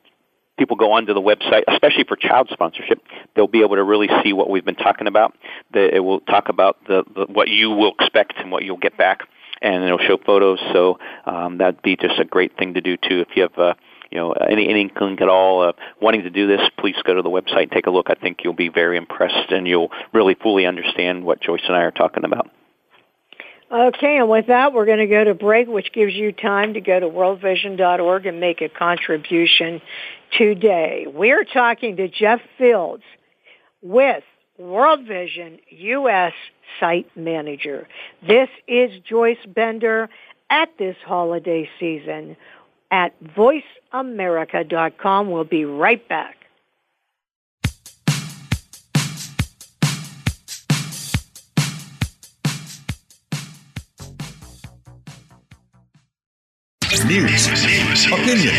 [0.59, 3.03] people go onto the website, especially for child sponsorship,
[3.35, 5.37] they'll be able to really see what we've been talking about.
[5.73, 8.97] The, it will talk about the, the, what you will expect and what you'll get
[8.97, 9.21] back,
[9.63, 10.61] and it'll show photos.
[10.73, 13.21] So um, that'd be just a great thing to do too.
[13.21, 13.75] If you have uh,
[14.11, 17.23] you know any any inkling at all uh, wanting to do this, please go to
[17.23, 18.11] the website and take a look.
[18.11, 21.83] I think you'll be very impressed, and you'll really fully understand what Joyce and I
[21.83, 22.51] are talking about.
[23.73, 26.81] Okay, and with that, we're going to go to break, which gives you time to
[26.81, 29.81] go to worldvision.org and make a contribution
[30.37, 31.07] today.
[31.09, 33.05] We're talking to Jeff Fields
[33.83, 34.23] with
[34.59, 36.35] World Vision U.S.
[36.79, 37.89] Site Manager.
[38.27, 40.11] This is Joyce Bender
[40.51, 42.37] at this holiday season
[42.91, 45.31] at voiceamerica.com.
[45.31, 46.37] We'll be right back.
[57.15, 57.47] News,
[58.07, 58.53] opinion,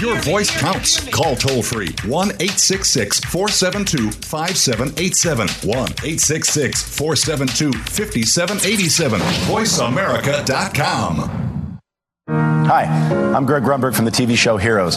[0.00, 1.04] Your voice counts.
[1.08, 5.48] Call toll free 1 866 472 5787.
[5.68, 9.20] 1 866 472 5787.
[9.20, 11.78] VoiceAmerica.com.
[12.28, 12.84] Hi,
[13.34, 14.96] I'm Greg Grunberg from the TV show Heroes.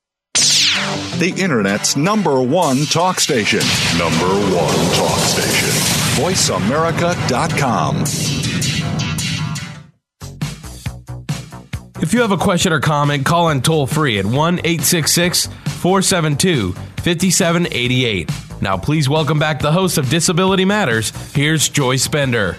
[1.19, 3.61] The Internet's number one talk station.
[3.97, 5.69] Number one talk station.
[6.21, 8.03] VoiceAmerica.com.
[12.01, 16.73] If you have a question or comment, call in toll free at 1 866 472
[16.73, 18.31] 5788.
[18.61, 21.09] Now, please welcome back the host of Disability Matters.
[21.33, 22.57] Here's Joyce Bender.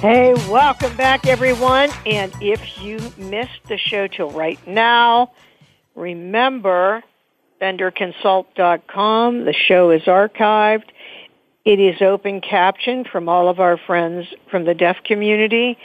[0.00, 1.90] Hey, welcome back, everyone.
[2.06, 5.32] And if you missed the show till right now,
[5.94, 7.02] remember
[7.60, 9.44] benderconsult.com.
[9.44, 10.90] The show is archived.
[11.64, 15.78] It is open captioned from all of our friends from the deaf community.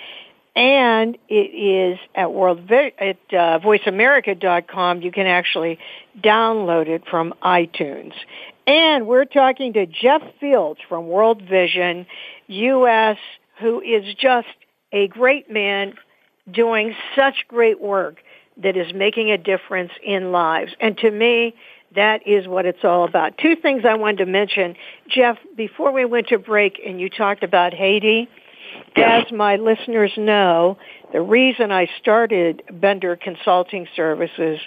[0.55, 5.01] And it is at World at uh, VoiceAmerica.com.
[5.01, 5.79] You can actually
[6.21, 8.13] download it from iTunes.
[8.65, 12.07] And we're talking to Jeff Fields from World Vision
[12.47, 13.17] US,
[13.59, 14.47] who is just
[14.93, 15.95] a great man
[16.51, 18.17] doing such great work
[18.61, 20.71] that is making a difference in lives.
[20.79, 21.55] And to me,
[21.95, 23.37] that is what it's all about.
[23.37, 24.75] Two things I wanted to mention.
[25.09, 28.29] Jeff, before we went to break and you talked about Haiti,
[28.95, 30.77] as my listeners know,
[31.13, 34.59] the reason I started Bender Consulting Services,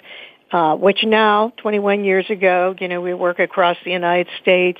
[0.51, 4.79] uh, which now, 21 years ago, you know, we work across the United States,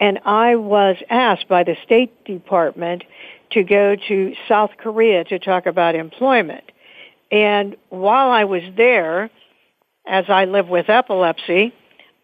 [0.00, 3.04] and I was asked by the State Department
[3.52, 6.64] to go to South Korea to talk about employment.
[7.30, 9.30] And while I was there,
[10.06, 11.72] as I live with epilepsy,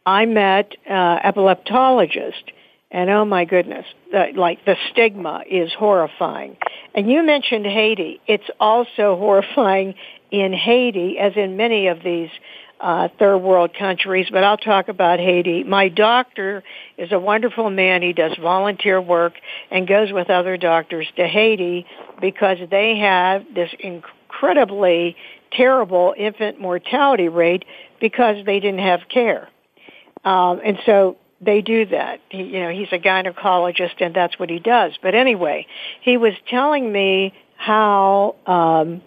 [0.05, 2.53] I met uh, epileptologist,
[2.91, 6.57] and oh my goodness, the, like the stigma is horrifying.
[6.95, 9.95] And you mentioned Haiti; it's also horrifying
[10.31, 12.31] in Haiti, as in many of these
[12.81, 14.27] uh, third world countries.
[14.31, 15.65] But I'll talk about Haiti.
[15.65, 16.63] My doctor
[16.99, 18.03] is a wonderful man.
[18.03, 19.35] He does volunteer work
[19.71, 21.87] and goes with other doctors to Haiti
[22.21, 25.17] because they have this incredible incredibly
[25.53, 27.65] terrible infant mortality rate
[28.01, 29.49] because they didn't have care.
[30.25, 32.21] Um, and so they do that.
[32.29, 34.93] He, you know, he's a gynecologist and that's what he does.
[35.03, 35.67] But anyway,
[36.01, 39.03] he was telling me how um,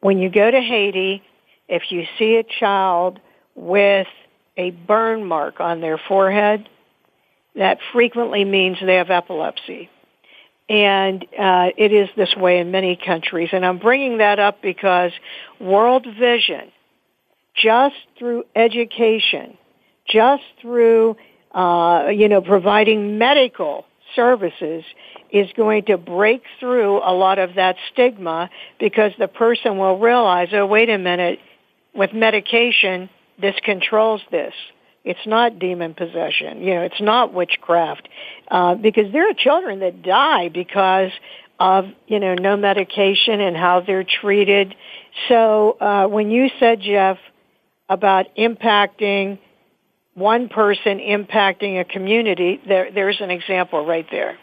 [0.00, 1.22] when you go to Haiti,
[1.68, 3.20] if you see a child
[3.54, 4.08] with
[4.56, 6.68] a burn mark on their forehead,
[7.54, 9.90] that frequently means they have epilepsy.
[10.68, 13.50] And uh, it is this way in many countries.
[13.52, 15.12] And I'm bringing that up because
[15.60, 16.72] World Vision,
[17.54, 19.56] just through education,
[20.08, 21.16] just through
[21.52, 24.84] uh, you know providing medical services,
[25.30, 30.48] is going to break through a lot of that stigma because the person will realize,
[30.52, 31.38] oh, wait a minute,
[31.94, 33.08] with medication,
[33.40, 34.54] this controls this.
[35.06, 36.60] It's not demon possession.
[36.62, 38.08] You know, it's not witchcraft.
[38.50, 41.12] Uh, because there are children that die because
[41.60, 44.74] of, you know, no medication and how they're treated.
[45.28, 47.18] So, uh, when you said, Jeff,
[47.88, 49.38] about impacting
[50.14, 54.38] one person impacting a community, there, there's an example right there.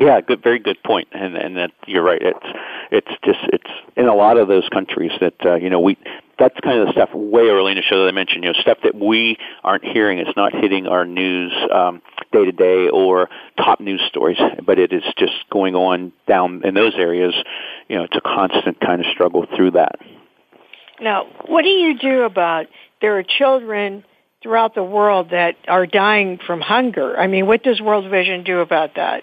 [0.00, 2.20] Yeah, good, very good point, and and that you're right.
[2.20, 2.46] It's
[2.90, 5.96] it's just it's in a lot of those countries that uh, you know we
[6.38, 8.44] that's kind of the stuff way early in the show that I mentioned.
[8.44, 10.18] You know, stuff that we aren't hearing.
[10.18, 14.92] It's not hitting our news um, day to day or top news stories, but it
[14.92, 17.34] is just going on down in those areas.
[17.88, 19.96] You know, it's a constant kind of struggle through that.
[21.00, 22.66] Now, what do you do about
[23.00, 24.04] there are children
[24.42, 27.18] throughout the world that are dying from hunger?
[27.18, 29.22] I mean, what does World Vision do about that?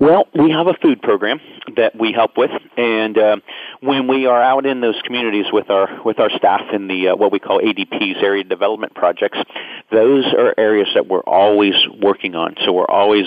[0.00, 1.40] Well, we have a food program
[1.76, 3.36] that we help with, and uh,
[3.80, 7.16] when we are out in those communities with our with our staff in the uh,
[7.16, 9.38] what we call ADPs, area development projects,
[9.90, 12.56] those are areas that we're always working on.
[12.64, 13.26] So we're always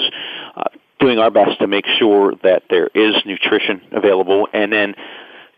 [0.55, 0.63] uh,
[0.99, 4.95] doing our best to make sure that there is nutrition available, and then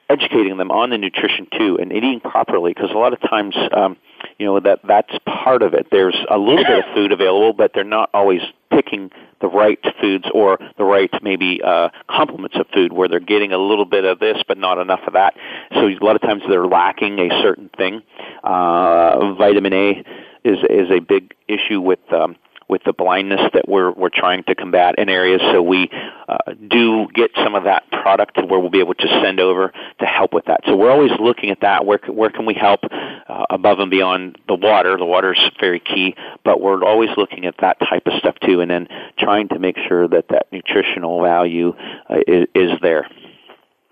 [0.10, 3.98] educating them on the nutrition too and eating properly because a lot of times um
[4.38, 7.72] you know that that's part of it there's a little bit of food available but
[7.74, 8.42] they're not always
[8.72, 13.52] picking the right foods or the right maybe uh, complements of food where they're getting
[13.52, 15.36] a little bit of this but not enough of that.
[15.74, 18.02] So a lot of times they're lacking a certain thing.
[18.44, 20.04] Uh, vitamin A
[20.44, 22.36] is is a big issue with um,
[22.70, 25.42] with the blindness that we're we're trying to combat in areas.
[25.52, 25.90] So we
[26.28, 26.38] uh,
[26.68, 30.06] do get some of that product to where we'll be able to send over to
[30.06, 30.62] help with that.
[30.66, 31.86] So we're always looking at that.
[31.86, 34.98] Where where can we help uh, above and beyond the water?
[34.98, 38.62] The water is very key, but we're always looking at that type of stuff too,
[38.62, 38.88] and then
[39.18, 41.74] trying to make sure that that nutritional value
[42.10, 43.08] uh, is, is there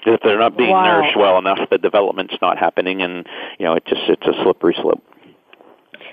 [0.05, 0.83] if they're not being wow.
[0.83, 3.25] nourished well enough, the development's not happening, and
[3.57, 5.03] you know it just it's a slippery slope.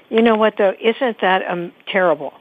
[0.09, 0.75] You know what though?
[0.81, 2.33] Isn't that um, terrible?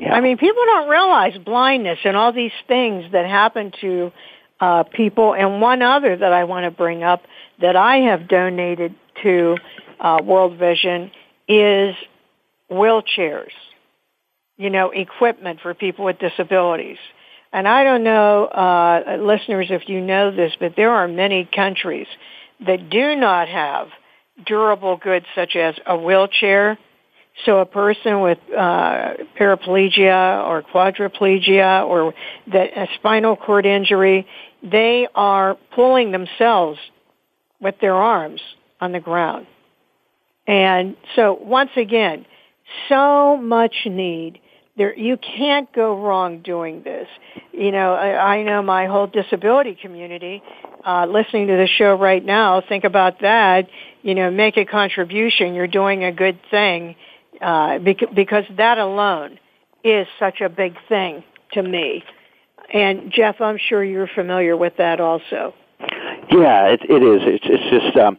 [0.00, 0.14] Yeah.
[0.14, 4.12] I mean, people don't realize blindness and all these things that happen to
[4.58, 5.34] uh, people.
[5.34, 7.22] And one other that I want to bring up
[7.60, 9.56] that I have donated to
[10.00, 11.10] uh, World Vision
[11.46, 11.94] is
[12.70, 13.50] wheelchairs.
[14.56, 16.98] You know, equipment for people with disabilities.
[17.52, 22.06] And I don't know, uh, listeners, if you know this, but there are many countries
[22.64, 23.88] that do not have
[24.46, 26.78] durable goods such as a wheelchair.
[27.44, 32.14] So a person with uh, paraplegia or quadriplegia or
[32.52, 34.26] a spinal cord injury,
[34.62, 36.78] they are pulling themselves
[37.60, 38.40] with their arms
[38.80, 39.46] on the ground.
[40.46, 42.26] And so once again,
[42.88, 44.40] so much need
[44.80, 47.06] there you can't go wrong doing this.
[47.52, 50.42] You know, I, I know my whole disability community
[50.86, 52.62] uh, listening to the show right now.
[52.66, 53.68] Think about that.
[54.00, 55.52] You know, make a contribution.
[55.52, 56.96] You're doing a good thing
[57.40, 59.38] uh, because that alone
[59.82, 62.04] is such a big thing to me.
[62.72, 65.54] And Jeff, I'm sure you're familiar with that also.
[66.30, 67.22] Yeah, it, it is.
[67.24, 68.18] It's, it's just um,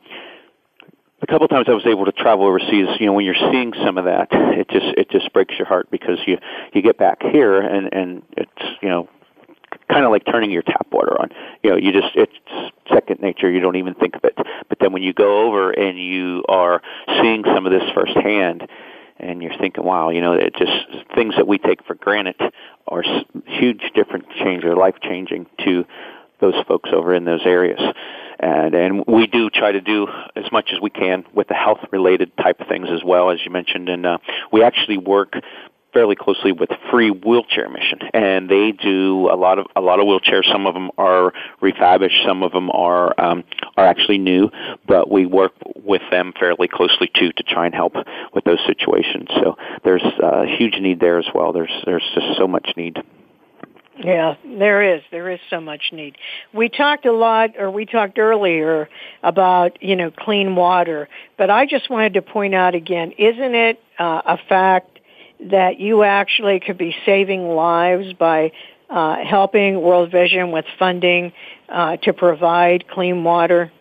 [1.22, 2.88] a couple times I was able to travel overseas.
[3.00, 5.90] You know, when you're seeing some of that, it just it just breaks your heart
[5.92, 6.38] because you
[6.74, 9.08] you get back here and and it's you know
[9.90, 11.30] kind of like turning your tap water on.
[11.64, 12.34] You know, you just it's
[12.92, 13.50] second nature.
[13.50, 14.36] You don't even think of it.
[14.36, 16.82] But then when you go over and you are
[17.22, 18.68] seeing some of this firsthand,
[19.22, 20.72] and you're thinking, wow, you know, it just
[21.16, 22.36] things that we take for granted
[22.88, 23.04] are
[23.46, 25.86] huge different change or life changing to
[26.40, 27.80] those folks over in those areas
[28.42, 31.78] and and we do try to do as much as we can with the health
[31.92, 34.18] related type of things as well as you mentioned and uh,
[34.52, 35.36] we actually work
[35.94, 40.06] fairly closely with Free Wheelchair Mission, and they do a lot of a lot of
[40.06, 40.50] wheelchairs.
[40.52, 43.44] Some of them are refurbished, some of them are um,
[43.78, 44.50] are actually new,
[44.88, 45.54] but we work
[45.84, 47.96] with them fairly closely too to try and help
[48.34, 49.28] with those situations.
[49.36, 51.54] So there's a huge need there as well.
[51.54, 52.98] There's there's just so much need.
[54.04, 55.04] Yeah, there is.
[55.12, 56.16] There is so much need.
[56.54, 58.90] We talked a lot, or we talked earlier
[59.22, 61.08] about, you know, clean water,
[61.38, 65.00] but I just wanted to point out again, isn't it uh, a fact
[65.52, 68.54] that you actually could be saving lives by
[68.90, 71.34] uh, helping World Vision with funding
[71.70, 73.72] uh, to provide clean water?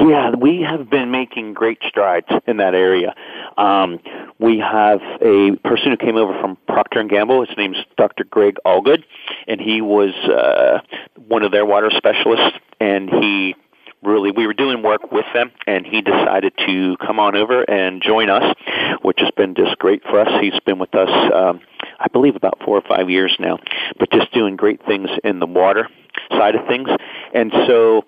[0.00, 3.14] Yeah, we have been making great strides in that area.
[3.56, 4.00] Um,
[4.38, 7.44] we have a person who came over from Procter and Gamble.
[7.44, 8.24] His name's Dr.
[8.24, 9.04] Greg Allgood,
[9.46, 10.80] and he was uh,
[11.28, 12.58] one of their water specialists.
[12.80, 13.54] And he
[14.02, 18.02] really, we were doing work with them, and he decided to come on over and
[18.02, 18.54] join us,
[19.02, 20.40] which has been just great for us.
[20.40, 21.60] He's been with us, um,
[22.00, 23.58] I believe, about four or five years now,
[23.98, 25.88] but just doing great things in the water
[26.30, 26.88] side of things.
[27.34, 28.04] And so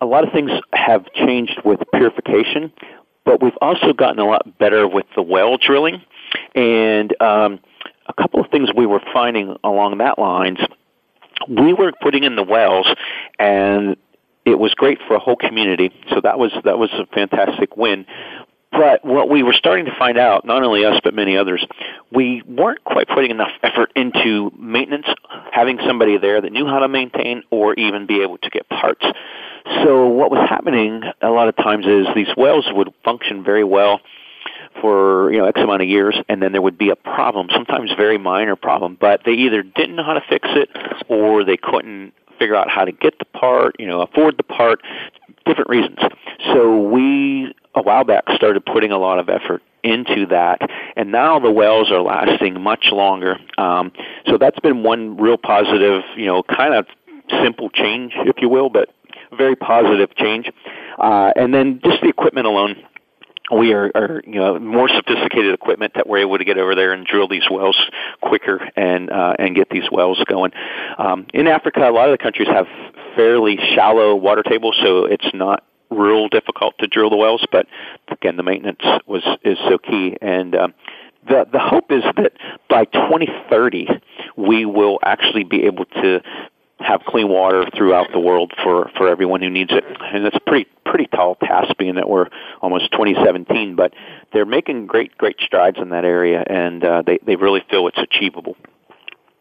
[0.00, 2.72] a lot of things have changed with purification,
[3.24, 6.02] but we've also gotten a lot better with the well drilling.
[6.54, 7.60] And um,
[8.06, 10.58] a couple of things we were finding along that lines,
[11.48, 12.86] we were putting in the wells,
[13.38, 13.96] and
[14.44, 15.92] it was great for a whole community.
[16.10, 18.06] So that was that was a fantastic win.
[18.72, 21.64] But what we were starting to find out, not only us but many others,
[22.12, 25.06] we weren't quite putting enough effort into maintenance,
[25.52, 29.04] having somebody there that knew how to maintain or even be able to get parts.
[29.84, 34.00] So what was happening a lot of times is these wells would function very well
[34.80, 37.90] for you know X amount of years, and then there would be a problem, sometimes
[37.96, 40.68] very minor problem, but they either didn't know how to fix it
[41.08, 44.82] or they couldn't figure out how to get the part, you know, afford the part,
[45.46, 45.98] different reasons.
[46.52, 50.60] So we a while back started putting a lot of effort into that,
[50.96, 53.38] and now the wells are lasting much longer.
[53.56, 53.92] Um,
[54.26, 56.86] so that's been one real positive, you know, kind of
[57.42, 58.90] simple change, if you will, but
[59.36, 60.50] very positive change.
[60.98, 62.76] Uh, and then just the equipment alone
[63.50, 66.92] we are, are you know more sophisticated equipment that we're able to get over there
[66.92, 67.80] and drill these wells
[68.20, 70.52] quicker and uh, and get these wells going.
[70.98, 72.66] Um, in Africa, a lot of the countries have
[73.14, 77.44] fairly shallow water tables, so it's not real difficult to drill the wells.
[77.52, 77.66] But
[78.08, 80.74] again, the maintenance was is so key, and um,
[81.28, 82.32] the the hope is that
[82.68, 83.88] by 2030
[84.36, 86.20] we will actually be able to
[86.86, 89.84] have clean water throughout the world for for everyone who needs it.
[89.84, 92.28] And it's a pretty pretty tall task, being that we're
[92.62, 93.74] almost 2017.
[93.74, 93.92] But
[94.32, 97.98] they're making great great strides in that area, and uh, they they really feel it's
[97.98, 98.56] achievable.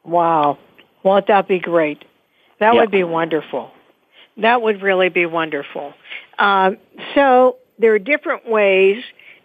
[0.03, 0.57] Wow,
[1.03, 2.03] won't that be great?
[2.59, 3.71] That would be wonderful.
[4.37, 5.93] That would really be wonderful.
[6.39, 6.77] Um,
[7.13, 9.03] so there are different ways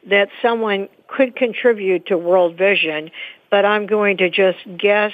[0.09, 3.11] that someone could contribute to World Vision,
[3.51, 5.13] but I'm going to just guess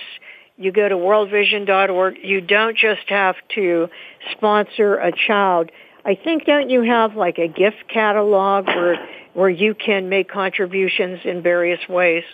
[0.56, 2.16] you go to worldvision.org.
[2.22, 3.88] You don't just have to
[4.32, 5.70] sponsor a child.
[6.04, 8.96] I think don't you have like a gift catalog where
[9.34, 12.24] where you can make contributions in various ways?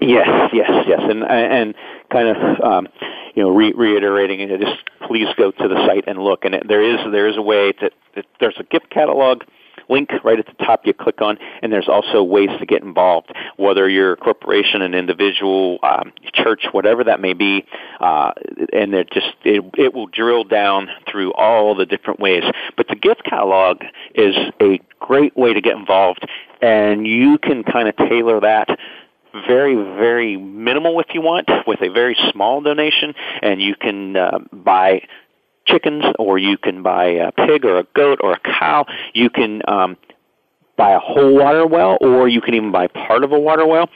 [0.00, 1.74] Yes, yes, yes, and and
[2.12, 2.88] kind of um,
[3.34, 4.60] you know re- reiterating it.
[4.60, 6.44] Just please go to the site and look.
[6.44, 7.92] And there is there is a way that
[8.40, 9.42] there's a gift catalog
[9.90, 13.32] link right at the top you click on, and there's also ways to get involved,
[13.56, 17.64] whether you're a corporation, an individual, um, church, whatever that may be,
[18.00, 18.32] uh,
[18.72, 22.44] and it just it, it will drill down through all the different ways.
[22.76, 23.82] But the gift catalog
[24.14, 26.26] is a great way to get involved,
[26.62, 28.68] and you can kind of tailor that
[29.46, 34.38] very, very minimal if you want, with a very small donation, and you can uh,
[34.52, 35.02] buy
[35.66, 38.86] chickens, or you can buy a pig or a goat or a cow.
[39.14, 39.96] You can um,
[40.80, 43.90] buy a whole water well, or you can even buy part of a water well,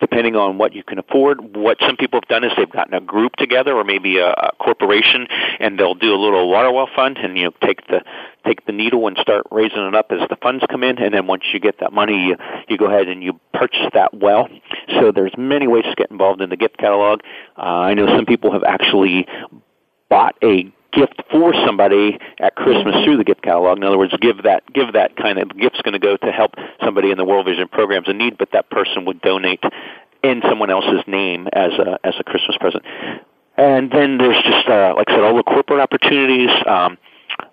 [0.00, 1.56] depending on what you can afford.
[1.56, 4.52] What some people have done is they've gotten a group together, or maybe a, a
[4.60, 5.26] corporation,
[5.58, 8.02] and they'll do a little water well fund, and you know take the
[8.46, 11.26] take the needle and start raising it up as the funds come in, and then
[11.26, 12.36] once you get that money, you
[12.68, 14.48] you go ahead and you purchase that well.
[14.90, 17.20] So there's many ways to get involved in the gift catalog.
[17.56, 19.26] Uh, I know some people have actually
[20.08, 23.78] bought a gift for somebody at Christmas through the gift catalog.
[23.78, 26.54] In other words, give that give that kind of gift's going to go to help
[26.84, 29.62] somebody in the World Vision programs in need, but that person would donate
[30.22, 32.84] in someone else's name as a as a Christmas present.
[33.56, 36.50] And then there's just uh, like I said, all the corporate opportunities.
[36.66, 36.98] Um,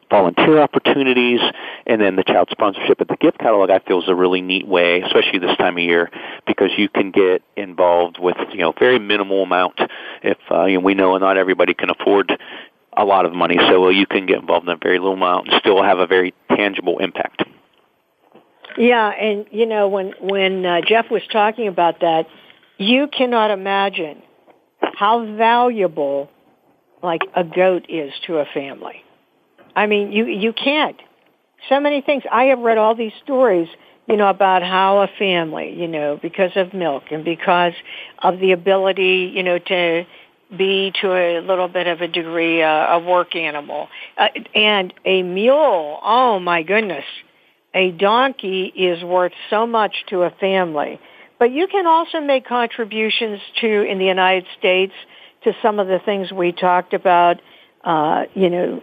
[0.10, 1.40] volunteer opportunities,
[1.88, 2.98] and then the child sponsorship.
[2.98, 5.84] But the gift catalog, I feel, is a really neat way, especially this time of
[5.84, 6.10] year,
[6.46, 9.80] because you can get involved with you know very minimal amount.
[10.24, 12.32] If uh, you know, we know not everybody can afford
[12.98, 15.60] a lot of money, so you can get involved in a very little amount and
[15.60, 17.44] still have a very tangible impact.
[18.78, 22.28] Yeah, and you know when when uh, Jeff was talking about that,
[22.78, 24.22] you cannot imagine
[24.80, 26.30] how valuable
[27.02, 29.04] like a goat is to a family.
[29.76, 30.98] I mean, you you can't.
[31.70, 32.24] So many things.
[32.32, 33.68] I have read all these stories,
[34.08, 37.74] you know, about how a family, you know, because of milk and because
[38.22, 40.06] of the ability, you know, to
[40.56, 43.88] be to a little bit of a degree uh, a work animal.
[44.18, 47.06] Uh, and a mule, oh my goodness,
[47.74, 51.00] a donkey is worth so much to a family.
[51.38, 54.94] But you can also make contributions to, in the United States,
[55.44, 57.42] to some of the things we talked about,
[57.84, 58.82] uh, you know,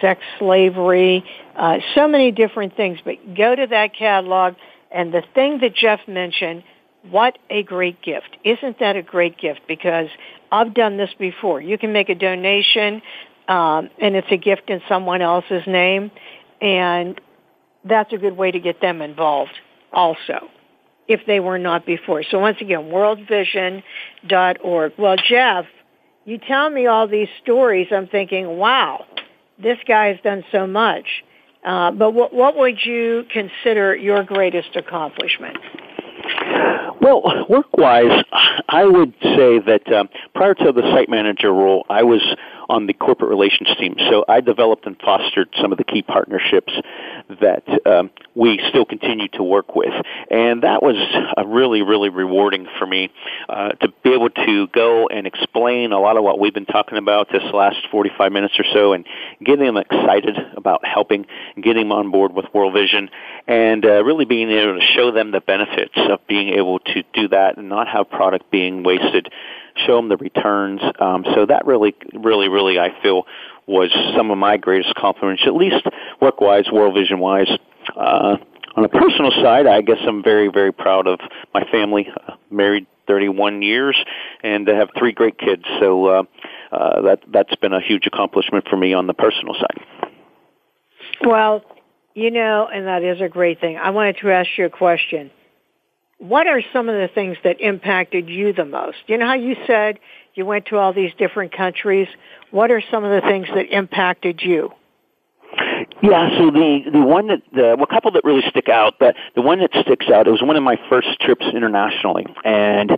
[0.00, 1.24] sex slavery,
[1.56, 2.98] uh, so many different things.
[3.04, 4.54] But go to that catalog,
[4.90, 6.64] and the thing that Jeff mentioned,
[7.10, 8.36] what a great gift.
[8.44, 9.60] Isn't that a great gift?
[9.68, 10.08] Because
[10.50, 11.60] I've done this before.
[11.60, 13.02] You can make a donation,
[13.48, 16.10] um, and it's a gift in someone else's name,
[16.60, 17.20] and
[17.84, 19.52] that's a good way to get them involved
[19.92, 20.48] also,
[21.08, 22.22] if they were not before.
[22.22, 24.92] So once again, worldvision.org.
[24.98, 25.66] Well, Jeff,
[26.24, 29.04] you tell me all these stories, I'm thinking, wow,
[29.62, 31.22] this guy has done so much.
[31.64, 35.56] Uh, but what, what would you consider your greatest accomplishment?
[37.00, 38.24] Well, work-wise,
[38.68, 42.22] I would say that um, prior to the site manager role, I was
[42.68, 43.96] on the corporate relations team.
[44.10, 46.72] So I developed and fostered some of the key partnerships
[47.40, 49.92] that um, we still continue to work with,
[50.30, 50.96] and that was
[51.46, 53.10] really, really rewarding for me
[53.48, 56.98] uh, to be able to go and explain a lot of what we've been talking
[56.98, 59.06] about this last 45 minutes or so, and
[59.44, 63.10] getting them excited about helping, getting them on board with World Vision,
[63.46, 67.28] and uh, really being able to show them the benefits of being able to do
[67.28, 69.28] that and not have product being wasted
[69.86, 70.80] show them the returns.
[70.98, 73.24] Um, so that really, really, really, I feel
[73.66, 75.84] was some of my greatest accomplishments, at least
[76.20, 77.50] work-wise, World Vision-wise.
[77.96, 78.36] Uh,
[78.76, 81.18] on a personal side, I guess I'm very, very proud of
[81.52, 82.08] my family.
[82.08, 83.96] Uh, married 31 years
[84.42, 85.62] and have three great kids.
[85.80, 86.22] So uh,
[86.72, 90.10] uh, that that's been a huge accomplishment for me on the personal side.
[91.24, 91.62] Well,
[92.14, 93.76] you know, and that is a great thing.
[93.76, 95.30] I wanted to ask you a question
[96.18, 98.98] what are some of the things that impacted you the most?
[99.06, 99.98] You know how you said
[100.34, 102.08] you went to all these different countries?
[102.50, 104.72] What are some of the things that impacted you?
[106.02, 109.16] Yeah, so the the one that the well, a couple that really stick out, but
[109.34, 112.90] the one that sticks out it was one of my first trips internationally, and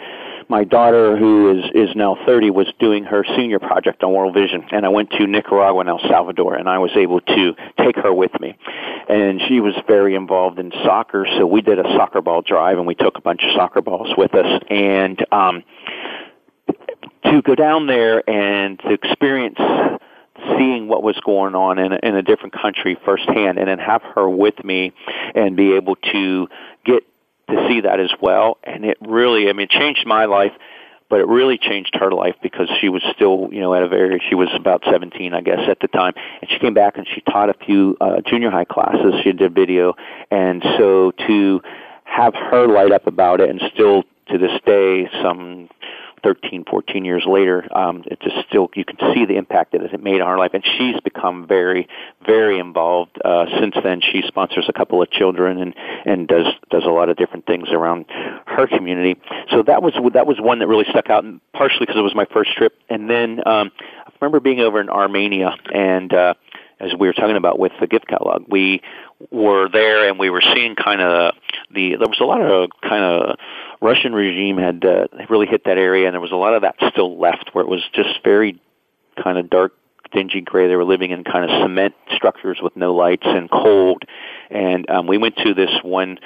[0.49, 4.65] my daughter, who is is now 30, was doing her senior project on World Vision,
[4.71, 8.13] and I went to Nicaragua and El Salvador, and I was able to take her
[8.13, 8.57] with me,
[9.09, 12.87] and she was very involved in soccer, so we did a soccer ball drive, and
[12.87, 15.63] we took a bunch of soccer balls with us, and um,
[17.25, 19.59] to go down there and to experience
[20.57, 24.03] seeing what was going on in a, in a different country firsthand and then have
[24.15, 24.93] her with me
[25.35, 26.49] and be able to
[26.85, 27.03] get
[27.49, 28.59] to see that as well.
[28.65, 30.53] And it really, I mean, it changed my life,
[31.09, 34.23] but it really changed her life because she was still, you know, at a very,
[34.29, 36.13] she was about 17, I guess, at the time.
[36.41, 39.15] And she came back and she taught a few uh, junior high classes.
[39.25, 39.95] She did video.
[40.31, 41.61] And so to
[42.05, 45.69] have her light up about it and still to this day, some
[46.23, 50.03] 13, 14 years later, um, it just still you can see the impact that it
[50.03, 51.89] made on her life, and she's become very,
[52.27, 54.01] very involved uh, since then.
[54.01, 57.69] She sponsors a couple of children and and does does a lot of different things
[57.71, 58.07] around
[58.47, 59.21] her community.
[59.51, 62.15] So that was that was one that really stuck out, and partially because it was
[62.15, 63.71] my first trip, and then um,
[64.07, 66.13] I remember being over in Armenia and.
[66.13, 66.35] Uh,
[66.81, 68.81] as we were talking about with the gift catalog, we
[69.31, 71.35] were there and we were seeing kind of
[71.75, 73.37] the there was a lot of kind of
[73.81, 76.77] Russian regime had uh, really hit that area, and there was a lot of that
[76.91, 78.61] still left, where it was just very
[79.23, 79.73] kind of dark,
[80.13, 80.69] dingy gray.
[80.69, 84.03] They were living in kind of cement structures with no lights and cold.
[84.51, 86.19] And um, we went to this one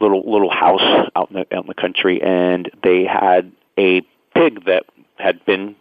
[0.00, 4.02] little little house out in the, out in the country, and they had a
[4.34, 4.84] pig that
[5.16, 5.76] had been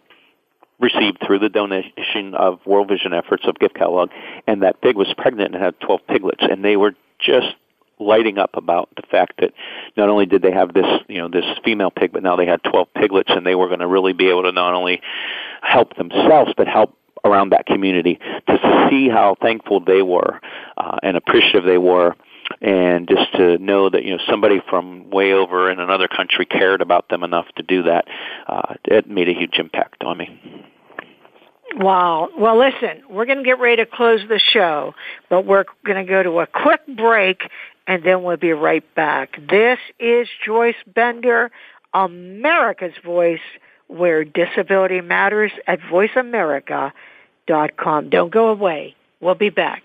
[0.82, 4.10] received through the donation of World Vision efforts of Gift Catalog,
[4.48, 7.56] and that pig was pregnant and had 12 piglets, and they were just
[8.00, 9.54] lighting up about the fact that
[9.96, 12.62] not only did they have this, you know, this female pig, but now they had
[12.64, 15.02] 12 piglets, and they were going to really be able to not only
[15.62, 20.42] help themselves, but help around that community to see how thankful they were
[20.78, 22.16] uh, and appreciative they were
[22.62, 26.82] and just to know that you know somebody from way over in another country cared
[26.82, 28.06] about them enough to do that
[28.47, 30.68] uh, it made a huge impact on me
[31.74, 32.28] Wow.
[32.38, 34.93] Well, listen, we're going to get ready to close the show,
[35.30, 37.43] but we're going to go to a quick break
[37.88, 39.39] and then we'll be right back.
[39.49, 41.49] This is Joyce Bender,
[41.93, 43.39] America's Voice,
[43.88, 48.10] where disability matters at voiceamerica.com.
[48.10, 48.95] Don't go away.
[49.20, 49.84] We'll be back.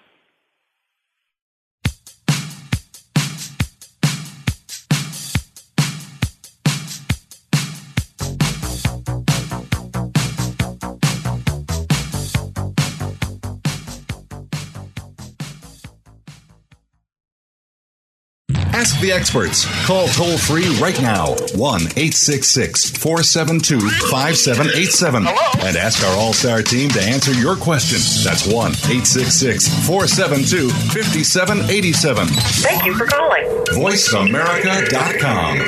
[18.87, 19.67] Ask the experts.
[19.85, 26.89] Call toll free right now 1 866 472 5787 and ask our All Star team
[26.91, 27.99] to answer your question.
[28.23, 32.29] That's 1 866 472 5787.
[32.29, 33.43] Thank you for calling.
[33.75, 35.59] VoiceAmerica.com.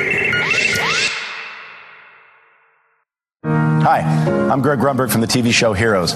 [3.83, 3.99] Hi,
[4.49, 6.15] I'm Greg Grunberg from the TV show Heroes.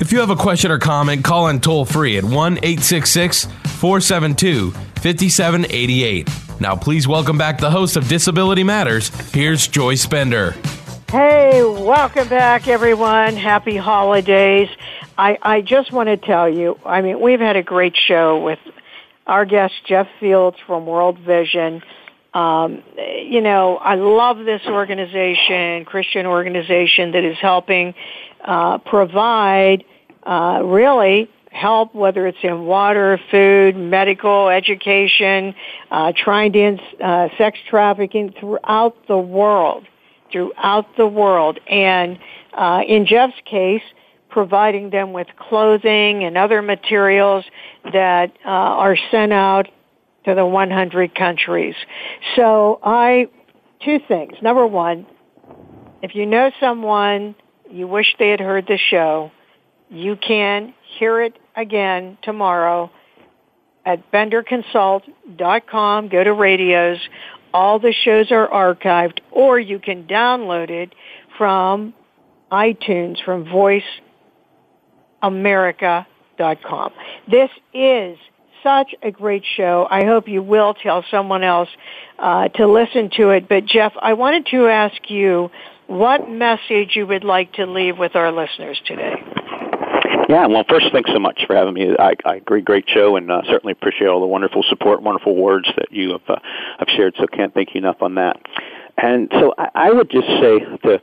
[0.00, 4.72] If you have a question or comment, call in toll free at 1 866 472
[4.72, 6.28] 5788.
[6.60, 9.08] Now, please welcome back the host of Disability Matters.
[9.32, 10.56] Here's Joyce Bender.
[11.10, 13.36] Hey, welcome back, everyone.
[13.36, 14.68] Happy holidays.
[15.16, 18.58] I, I just want to tell you, I mean, we've had a great show with
[19.28, 21.82] our guest, Jeff Fields from World Vision.
[22.34, 27.94] Um, you know, I love this organization, Christian organization that is helping
[28.44, 29.84] uh, provide
[30.24, 35.54] uh, really help, whether it's in water, food, medical, education,
[35.90, 39.86] uh, trying to end uh, sex trafficking throughout the world,
[40.32, 41.60] throughout the world.
[41.68, 42.18] And
[42.52, 43.82] uh, in Jeff's case,
[44.28, 47.44] providing them with clothing and other materials
[47.92, 49.68] that uh, are sent out
[50.24, 51.76] to the 100 countries.
[52.34, 53.28] So I,
[53.84, 54.34] two things.
[54.42, 55.06] Number one,
[56.02, 57.36] if you know someone
[57.74, 59.32] you wish they had heard the show,
[59.90, 62.90] you can hear it again tomorrow
[63.84, 66.08] at benderconsult.com.
[66.08, 66.98] Go to radios.
[67.52, 70.94] All the shows are archived, or you can download it
[71.36, 71.92] from
[72.50, 73.44] iTunes from
[75.22, 76.92] voiceamerica.com.
[77.28, 78.18] This is
[78.62, 79.86] such a great show.
[79.90, 81.68] I hope you will tell someone else
[82.18, 83.48] uh, to listen to it.
[83.48, 85.50] But Jeff, I wanted to ask you
[85.86, 89.14] what message you would like to leave with our listeners today.
[90.28, 91.94] Yeah, well, first, thanks so much for having me.
[91.98, 95.68] I, I agree, great show, and uh, certainly appreciate all the wonderful support, wonderful words
[95.76, 96.36] that you have, uh,
[96.78, 97.14] have shared.
[97.18, 98.40] So, can't thank you enough on that.
[98.96, 101.02] And so, I, I would just say to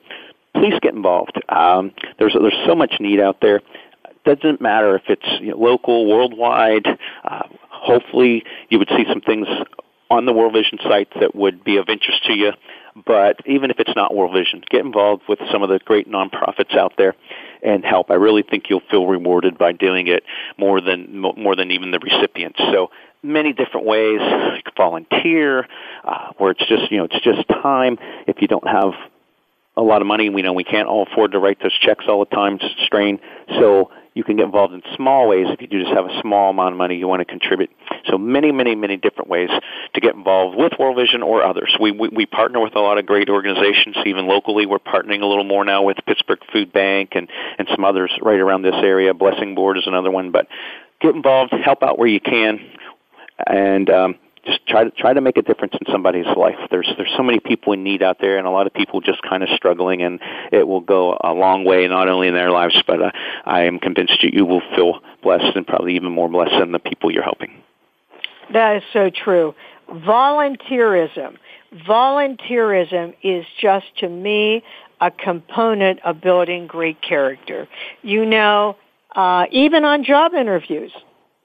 [0.56, 1.40] please get involved.
[1.50, 3.58] Um, there's there's so much need out there.
[4.26, 6.88] It doesn't matter if it's you know, local, worldwide.
[7.24, 9.48] Uh, hopefully, you would see some things
[10.10, 12.52] on the World Vision site that would be of interest to you.
[13.06, 16.76] But even if it's not World Vision, get involved with some of the great nonprofits
[16.76, 17.16] out there
[17.64, 18.12] and help.
[18.12, 20.24] I really think you'll feel rewarded by doing it
[20.58, 22.60] more than more than even the recipients.
[22.60, 22.90] So
[23.24, 24.20] many different ways.
[24.22, 25.68] You can volunteer,
[26.04, 27.98] uh, where it's just you know it's just time.
[28.28, 28.94] If you don't have
[29.78, 32.20] a lot of money, we know we can't all afford to write those checks all
[32.20, 32.60] the time.
[32.62, 33.20] It's strain.
[33.60, 36.50] So you can get involved in small ways if you do just have a small
[36.50, 37.70] amount of money you want to contribute.
[38.06, 39.50] So many, many, many different ways
[39.94, 41.76] to get involved with World Vision or others.
[41.80, 44.66] We, we, we partner with a lot of great organizations, even locally.
[44.66, 48.40] We're partnering a little more now with Pittsburgh Food Bank and, and some others right
[48.40, 49.14] around this area.
[49.14, 50.32] Blessing Board is another one.
[50.32, 50.48] But
[51.00, 52.60] get involved, help out where you can,
[53.48, 54.16] and um,
[54.46, 56.56] just try to try to make a difference in somebody's life.
[56.70, 59.22] There's there's so many people in need out there, and a lot of people just
[59.22, 60.20] kind of struggling, and
[60.52, 63.12] it will go a long way, not only in their lives, but uh,
[63.46, 66.80] I am convinced that you will feel blessed, and probably even more blessed than the
[66.80, 67.62] people you're helping.
[68.54, 69.56] That is so true.
[69.90, 71.38] Volunteerism.
[71.88, 74.64] Volunteerism is just to me
[75.00, 77.68] a component of building great character.
[78.02, 78.76] You know,
[79.16, 80.92] uh, even on job interviews,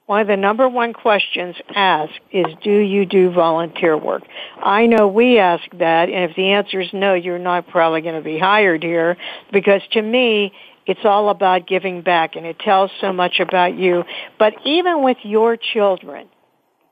[0.07, 4.23] one of the number one questions asked is, do you do volunteer work?
[4.63, 8.15] I know we ask that, and if the answer is no, you're not probably going
[8.15, 9.17] to be hired here,
[9.51, 10.53] because to me,
[10.85, 14.05] it's all about giving back, and it tells so much about you.
[14.39, 16.29] But even with your children,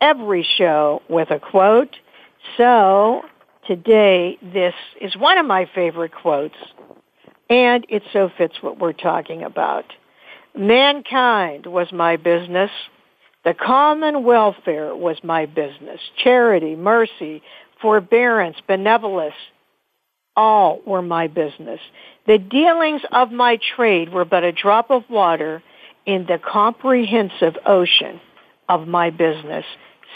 [0.00, 1.94] every show with a quote.
[2.56, 3.22] So
[3.68, 6.56] today, this is one of my favorite quotes,
[7.48, 9.84] and it so fits what we're talking about.
[10.56, 12.72] Mankind was my business.
[13.44, 16.00] The common welfare was my business.
[16.16, 17.44] Charity, mercy,
[17.80, 19.34] forbearance, benevolence,
[20.34, 21.78] all were my business.
[22.26, 25.62] The dealings of my trade were but a drop of water
[26.06, 28.20] in the comprehensive ocean
[28.68, 29.66] of my business,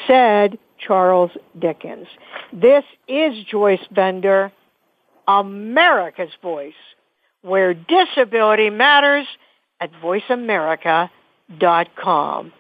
[0.07, 2.07] said Charles Dickens.
[2.53, 4.53] This is Joyce Bender,
[5.26, 6.74] America's Voice,
[7.43, 9.26] where disability matters
[9.80, 12.53] at voiceamerica.com.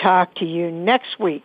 [0.00, 1.44] Talk to you next week.